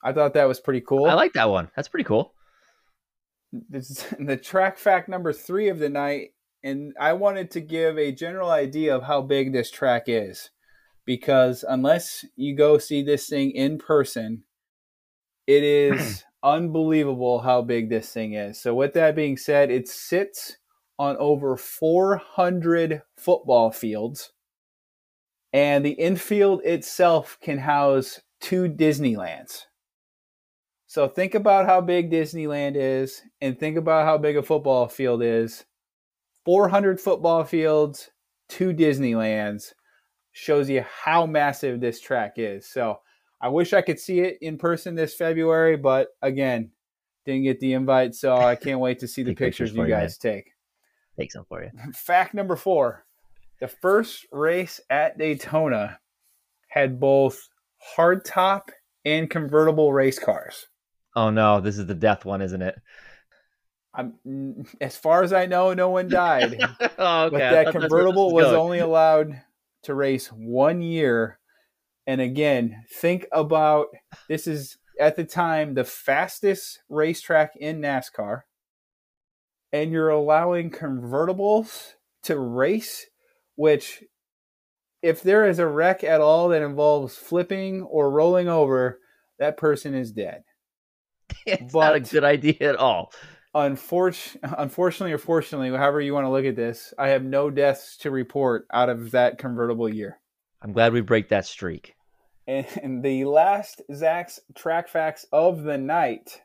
[0.04, 1.06] I thought that was pretty cool.
[1.06, 1.70] I like that one.
[1.76, 2.34] That's pretty cool.
[3.52, 6.30] this is the track fact number three of the night,
[6.64, 10.50] and I wanted to give a general idea of how big this track is.
[11.06, 14.44] because unless you go see this thing in person,
[15.48, 18.62] it is unbelievable how big this thing is.
[18.62, 20.58] So, with that being said, it sits
[21.00, 24.34] on over 400 football fields,
[25.54, 29.64] and the infield itself can house two Disneylands.
[30.88, 35.22] So, think about how big Disneyland is, and think about how big a football field
[35.22, 35.66] is.
[36.46, 38.10] 400 football fields,
[38.48, 39.74] two Disneylands
[40.32, 42.66] shows you how massive this track is.
[42.66, 43.00] So,
[43.42, 46.72] I wish I could see it in person this February, but again,
[47.26, 50.18] didn't get the invite, so I can't wait to see the pictures, pictures you guys
[50.24, 50.52] you, take.
[51.20, 51.72] Take some for you.
[51.94, 53.06] Fact number four
[53.60, 56.00] the first race at Daytona
[56.70, 57.48] had both
[57.98, 58.70] hardtop
[59.06, 60.68] and convertible race cars.
[61.16, 62.76] Oh no, this is the death one, isn't it?
[63.94, 66.58] I'm, as far as I know, no one died.
[67.00, 67.32] oh, okay.
[67.32, 69.42] But that convertible was only allowed
[69.84, 71.40] to race one year
[72.08, 73.88] and again, think about
[74.30, 78.44] this is at the time the fastest racetrack in NASCAR,
[79.74, 83.08] and you're allowing convertibles to race,
[83.58, 84.04] which,
[85.02, 89.02] if there is a wreck at all that involves flipping or rolling over,
[89.40, 90.44] that person is dead.
[91.46, 93.12] it's but not a good idea at all.
[93.54, 97.98] Unfortunately, unfortunately or fortunately, however you want to look at this, I have no deaths
[97.98, 100.20] to report out of that convertible year.
[100.62, 101.96] I'm glad we break that streak.
[102.48, 106.42] And the last Zac's track facts of the night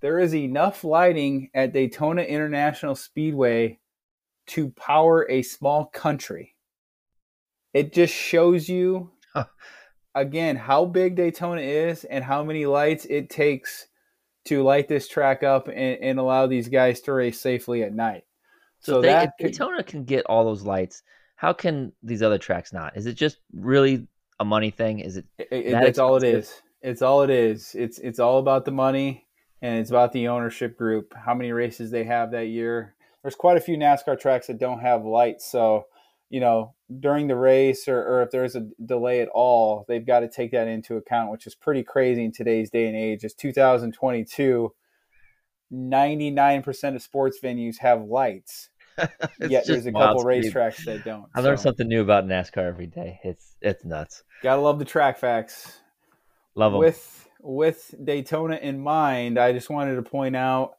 [0.00, 3.80] there is enough lighting at Daytona International Speedway
[4.48, 6.54] to power a small country.
[7.74, 9.10] It just shows you,
[10.14, 13.86] again, how big Daytona is and how many lights it takes
[14.46, 18.24] to light this track up and, and allow these guys to race safely at night.
[18.80, 21.02] So, so they, that Daytona can get all those lights,
[21.36, 22.96] how can these other tracks not?
[22.96, 24.08] Is it just really
[24.40, 25.00] a money thing?
[25.00, 25.26] Is it?
[25.38, 26.62] it, it that's all it is.
[26.80, 27.74] It's all it is.
[27.74, 29.26] It's it's all about the money
[29.62, 31.12] and it's about the ownership group.
[31.14, 32.94] How many races they have that year?
[33.22, 35.86] There's quite a few NASCAR tracks that don't have lights, so
[36.30, 40.20] you know during the race or, or if there's a delay at all, they've got
[40.20, 43.24] to take that into account, which is pretty crazy in today's day and age.
[43.24, 44.72] It's 2022.
[45.70, 48.70] 99% of sports venues have lights
[49.48, 51.26] Yet there's a couple racetracks that don't.
[51.34, 51.64] I learn so.
[51.64, 53.20] something new about NASCAR every day.
[53.22, 54.22] It's it's nuts.
[54.42, 55.80] Gotta love the track facts.
[56.54, 56.80] Love them.
[56.80, 60.74] With with Daytona in mind, I just wanted to point out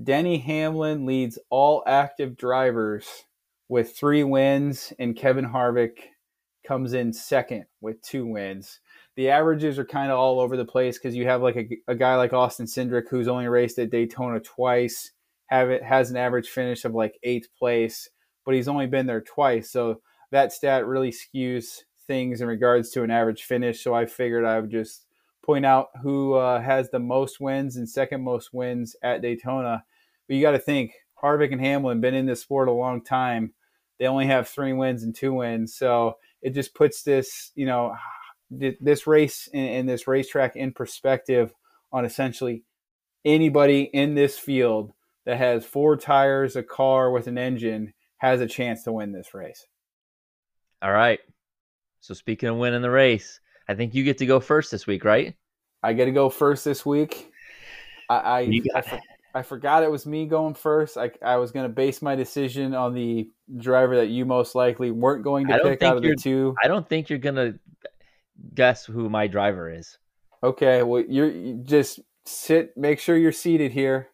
[0.00, 3.06] Denny Hamlin leads all active drivers
[3.68, 5.98] with three wins, and Kevin Harvick
[6.66, 8.80] comes in second with two wins.
[9.16, 11.94] The averages are kind of all over the place because you have like a, a
[11.94, 15.12] guy like Austin Cindric who's only raced at Daytona twice
[15.52, 18.08] have it has an average finish of like eighth place,
[18.46, 19.70] but he's only been there twice.
[19.70, 23.84] So that stat really skews things in regards to an average finish.
[23.84, 25.04] So I figured I would just
[25.42, 29.84] point out who uh, has the most wins and second most wins at Daytona.
[30.26, 33.52] But you got to think Harvick and Hamlin been in this sport a long time.
[33.98, 37.94] They only have three wins and two wins, so it just puts this, you know,
[38.50, 41.52] this race and this racetrack in perspective
[41.92, 42.64] on essentially
[43.24, 44.92] anybody in this field
[45.24, 49.34] that has four tires, a car with an engine has a chance to win this
[49.34, 49.66] race.
[50.82, 51.20] All right.
[52.00, 53.40] So speaking of winning the race,
[53.72, 55.34] I think you get to go first this week, right?
[55.82, 57.32] I get to go first this week.
[58.08, 59.00] I I, I,
[59.34, 60.98] I, forgot it was me going first.
[60.98, 64.90] I, I was going to base my decision on the driver that you most likely
[64.90, 66.54] weren't going to pick out of the two.
[66.62, 67.58] I don't think you're going to
[68.54, 69.98] guess who my driver is.
[70.42, 72.76] Okay, well you're you just sit.
[72.76, 74.08] Make sure you're seated here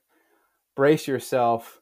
[0.79, 1.81] brace yourself.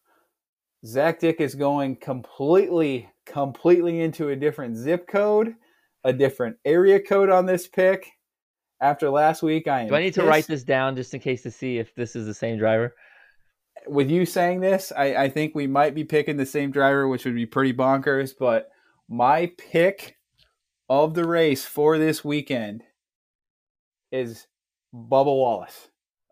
[0.86, 5.54] Zac Dick is going completely, completely into a different zip code,
[6.06, 8.12] a different area code on this pick.
[8.80, 9.88] After last week, I am.
[9.88, 10.20] Do I need pissed.
[10.20, 12.94] to write this down just in case to see if this is the same driver?
[13.88, 17.24] With you saying this, I, I think we might be picking the same driver, which
[17.24, 18.32] would be pretty bonkers.
[18.38, 18.68] But
[19.08, 20.16] my pick
[20.88, 22.84] of the race for this weekend
[24.12, 24.46] is
[24.94, 25.88] Bubba Wallace.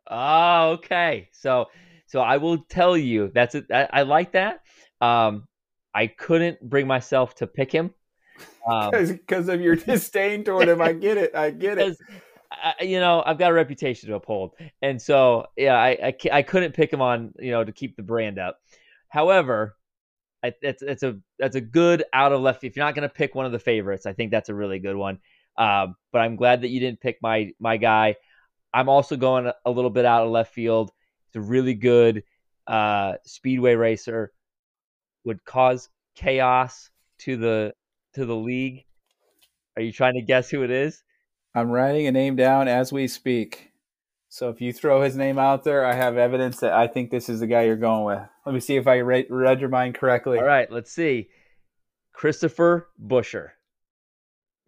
[0.08, 1.28] Oh, okay.
[1.32, 1.66] So
[2.06, 3.66] so I will tell you that's it.
[3.72, 4.60] I, I like that.
[5.00, 5.48] Um,
[5.94, 7.92] I couldn't bring myself to pick him
[8.64, 10.80] because um, of your disdain toward him.
[10.80, 11.34] I get it.
[11.34, 11.96] I get it.
[12.50, 16.42] I, you know, I've got a reputation to uphold, and so yeah, I, I, I
[16.42, 18.58] couldn't pick him on you know to keep the brand up.
[19.08, 19.76] However,
[20.42, 22.64] I, it's it's a that's a good out of left.
[22.64, 24.78] If you're not going to pick one of the favorites, I think that's a really
[24.78, 25.18] good one.
[25.56, 28.16] Um, but I'm glad that you didn't pick my my guy.
[28.72, 30.90] I'm also going a little bit out of left field.
[31.28, 32.24] It's a really good
[32.66, 34.32] uh, speedway racer.
[35.24, 36.90] Would cause chaos
[37.20, 37.74] to the
[38.14, 38.84] to the league.
[39.76, 41.02] Are you trying to guess who it is?
[41.54, 43.72] I'm writing a name down as we speak.
[44.28, 47.28] So if you throw his name out there, I have evidence that I think this
[47.28, 48.28] is the guy you're going with.
[48.44, 50.38] Let me see if I read, read your mind correctly.
[50.38, 51.28] All right, let's see.
[52.12, 53.50] Christopher Buescher.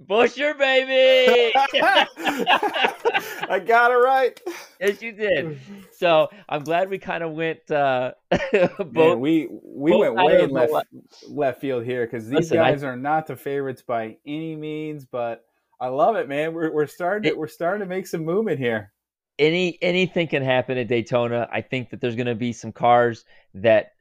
[0.09, 1.53] Buescher, baby!
[3.49, 4.41] I got it right.
[4.81, 5.59] Yes, you did.
[5.99, 8.13] So I'm glad we kind of went uh,
[8.53, 8.93] both.
[8.93, 10.87] Man, we we went way the left
[11.27, 15.07] left field here because these Listen, I- guys are not the favorites by any means,
[15.07, 15.47] but
[15.81, 16.53] I love it, man.
[16.53, 18.93] We're we're starting to, we're starting to make some movement here.
[19.39, 21.49] any anything can happen at Daytona.
[21.51, 23.25] I think that there's going to be some cars
[23.55, 23.93] that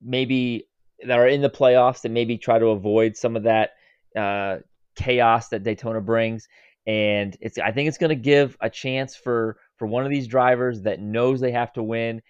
[0.00, 0.68] maybe
[1.04, 3.70] that are in the playoffs that maybe try to avoid some of that
[4.16, 4.58] uh,
[4.94, 6.46] chaos that Daytona brings,
[6.86, 10.26] and it's I think it's going to give a chance for for one of these
[10.26, 12.22] drivers that knows they have to win.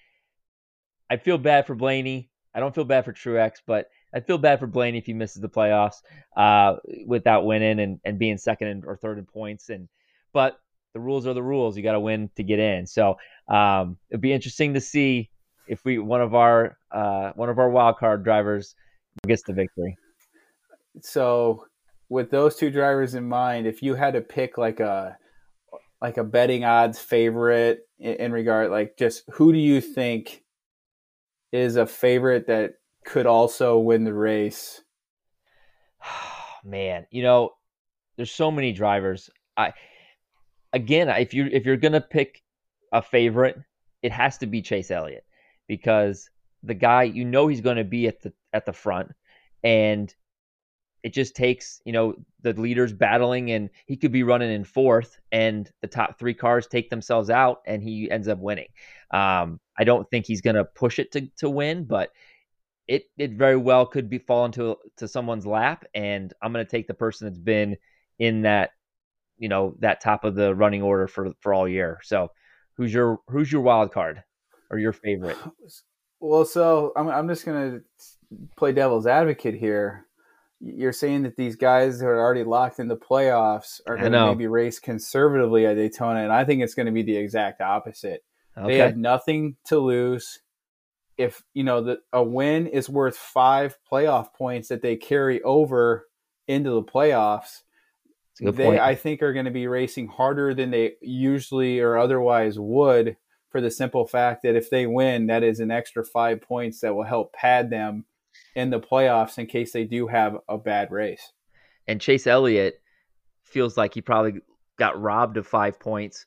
[1.10, 2.30] I feel bad for Blaney.
[2.54, 5.42] I don't feel bad for Truex, but I feel bad for Blaney if he misses
[5.42, 5.96] the playoffs
[6.36, 9.70] uh, without winning and, and being second and, or third in points.
[9.70, 9.88] And
[10.32, 10.60] but
[10.92, 11.76] the rules are the rules.
[11.76, 12.86] You got to win to get in.
[12.86, 13.16] So
[13.48, 15.30] um, it'd be interesting to see
[15.66, 18.76] if we one of our uh, one of our wild card drivers
[19.26, 19.96] gets the victory.
[21.00, 21.66] So
[22.08, 25.16] with those two drivers in mind, if you had to pick like a
[26.00, 30.42] like a betting odds favorite in, in regard, like just who do you think
[31.52, 32.74] is a favorite that
[33.04, 34.82] could also win the race?
[36.64, 37.50] Man, you know,
[38.16, 39.30] there's so many drivers.
[39.56, 39.72] I
[40.72, 42.42] again, if you if you're gonna pick
[42.92, 43.58] a favorite,
[44.02, 45.24] it has to be Chase Elliott
[45.66, 46.28] because
[46.62, 49.12] the guy you know he's going to be at the at the front,
[49.62, 50.14] and
[51.04, 55.20] it just takes you know the leaders battling, and he could be running in fourth,
[55.30, 58.68] and the top three cars take themselves out, and he ends up winning.
[59.12, 62.10] Um, I don't think he's going to push it to to win, but
[62.88, 66.70] it it very well could be fall into to someone's lap, and I'm going to
[66.70, 67.76] take the person that's been
[68.18, 68.70] in that
[69.36, 72.00] you know that top of the running order for for all year.
[72.02, 72.30] So
[72.78, 74.24] who's your who's your wild card
[74.70, 75.36] or your favorite?
[76.20, 77.80] Well, so I'm I'm just gonna
[78.56, 80.06] play devil's advocate here.
[80.66, 84.26] You're saying that these guys who are already locked in the playoffs are going to
[84.26, 88.24] maybe race conservatively at Daytona, and I think it's going to be the exact opposite.
[88.56, 90.40] They have nothing to lose.
[91.16, 96.06] If you know that a win is worth five playoff points that they carry over
[96.48, 97.62] into the playoffs,
[98.30, 98.80] That's a good they point.
[98.80, 103.16] I think are going to be racing harder than they usually or otherwise would
[103.50, 106.94] for the simple fact that if they win, that is an extra five points that
[106.94, 108.06] will help pad them
[108.54, 111.32] in the playoffs in case they do have a bad race.
[111.86, 112.80] and Chase Elliott
[113.44, 114.40] feels like he probably
[114.78, 116.26] got robbed of five points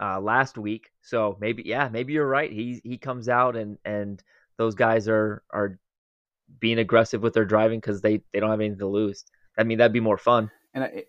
[0.00, 0.90] uh, last week.
[1.02, 2.52] So maybe, yeah, maybe you're right.
[2.52, 4.22] He he comes out and and
[4.58, 5.78] those guys are are
[6.60, 9.24] being aggressive with their driving because they they don't have anything to lose.
[9.58, 10.50] I mean, that'd be more fun.
[10.74, 11.04] And I,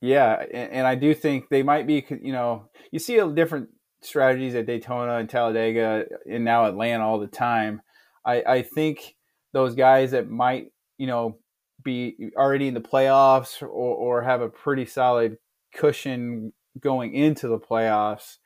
[0.00, 2.04] yeah, and, and I do think they might be.
[2.08, 3.68] You know, you see a different
[4.02, 7.82] strategies at Daytona and Talladega and now Atlanta all the time.
[8.24, 9.14] I, I think
[9.52, 11.38] those guys that might you know
[11.82, 15.38] be already in the playoffs or, or have a pretty solid
[15.74, 18.36] cushion going into the playoffs.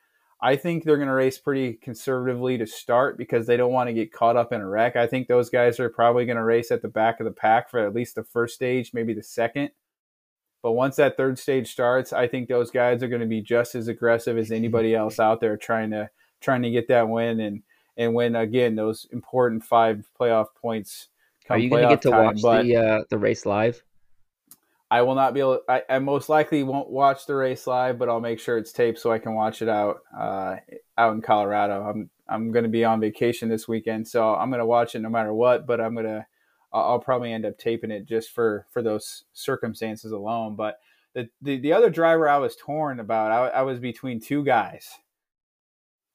[0.40, 3.94] I think they're going to race pretty conservatively to start because they don't want to
[3.94, 4.94] get caught up in a wreck.
[4.94, 7.70] I think those guys are probably going to race at the back of the pack
[7.70, 9.70] for at least the first stage, maybe the second.
[10.62, 13.74] But once that third stage starts, I think those guys are going to be just
[13.74, 17.62] as aggressive as anybody else out there trying to trying to get that win and
[17.96, 21.08] and win again those important five playoff points.
[21.50, 22.24] Are you going to get to time.
[22.24, 23.82] watch the uh, the race live?
[24.90, 25.60] I will not be able.
[25.68, 28.98] I, I most likely won't watch the race live, but I'll make sure it's taped
[28.98, 30.56] so I can watch it out uh,
[30.96, 31.82] out in Colorado.
[31.82, 35.00] I'm I'm going to be on vacation this weekend, so I'm going to watch it
[35.00, 35.66] no matter what.
[35.66, 36.26] But I'm gonna
[36.72, 40.54] I'll I'll probably end up taping it just for for those circumstances alone.
[40.56, 40.78] But
[41.14, 44.88] the the, the other driver I was torn about, I, I was between two guys,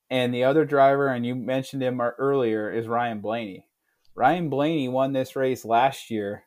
[0.10, 3.68] and the other driver, and you mentioned him er, earlier, is Ryan Blaney.
[4.16, 6.44] Ryan Blaney won this race last year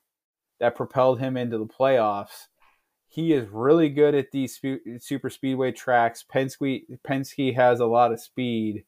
[0.61, 2.47] that propelled him into the playoffs.
[3.09, 4.61] He is really good at these
[4.99, 6.25] super speedway tracks.
[6.33, 8.85] Penske Penske has a lot of speed,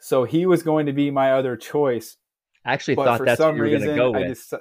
[0.00, 2.16] so he was going to be my other choice.
[2.64, 4.18] I actually But thought for that's some what you were going reason, to go I
[4.20, 4.28] with.
[4.28, 4.54] just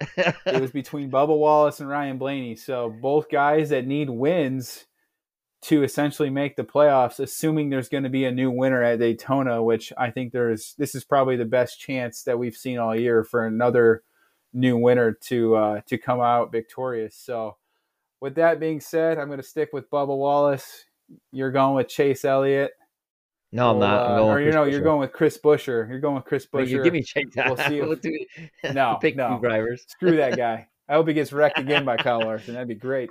[0.46, 2.56] it was between Bubba Wallace and Ryan Blaney.
[2.56, 4.86] So both guys that need wins
[5.60, 9.62] to essentially make the playoffs, assuming there's going to be a new winner at Daytona,
[9.62, 10.74] which I think there's.
[10.78, 14.02] This is probably the best chance that we've seen all year for another
[14.52, 17.16] new winner to uh, to come out victorious.
[17.16, 17.56] So,
[18.20, 20.84] with that being said, I'm going to stick with Bubba Wallace.
[21.32, 22.72] You're going with Chase Elliott.
[23.50, 24.10] no, I'm not.
[24.10, 25.88] I'm uh, or you know, you're going with Chris Buescher.
[25.88, 26.68] You're going with Chris Buescher.
[26.68, 27.26] you give me Chase.
[27.34, 29.34] We'll see if- We'll No, pick no.
[29.36, 29.84] two drivers.
[29.88, 30.68] Screw that guy.
[30.88, 32.54] I hope he gets wrecked again by Kyle Larson.
[32.54, 33.10] That'd be great.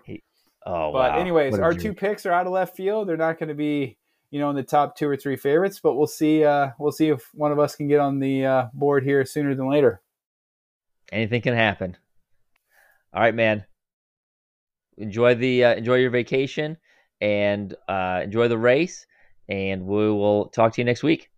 [0.69, 1.17] Oh, but wow.
[1.17, 1.81] anyways, our jerk.
[1.81, 3.07] two picks are out of left field.
[3.07, 3.97] They're not going to be,
[4.31, 6.43] you know, in the top two or three favorites, but we'll see.
[6.43, 9.55] Uh, we'll see if one of us can get on the uh, board here sooner
[9.55, 10.01] than later.
[11.11, 11.95] anything can happen.
[13.13, 13.63] All right, man.
[14.97, 16.75] Enjoy the uh, enjoy your vacation
[17.21, 19.05] and uh, enjoy the race,
[19.47, 21.29] and we will talk to you next week.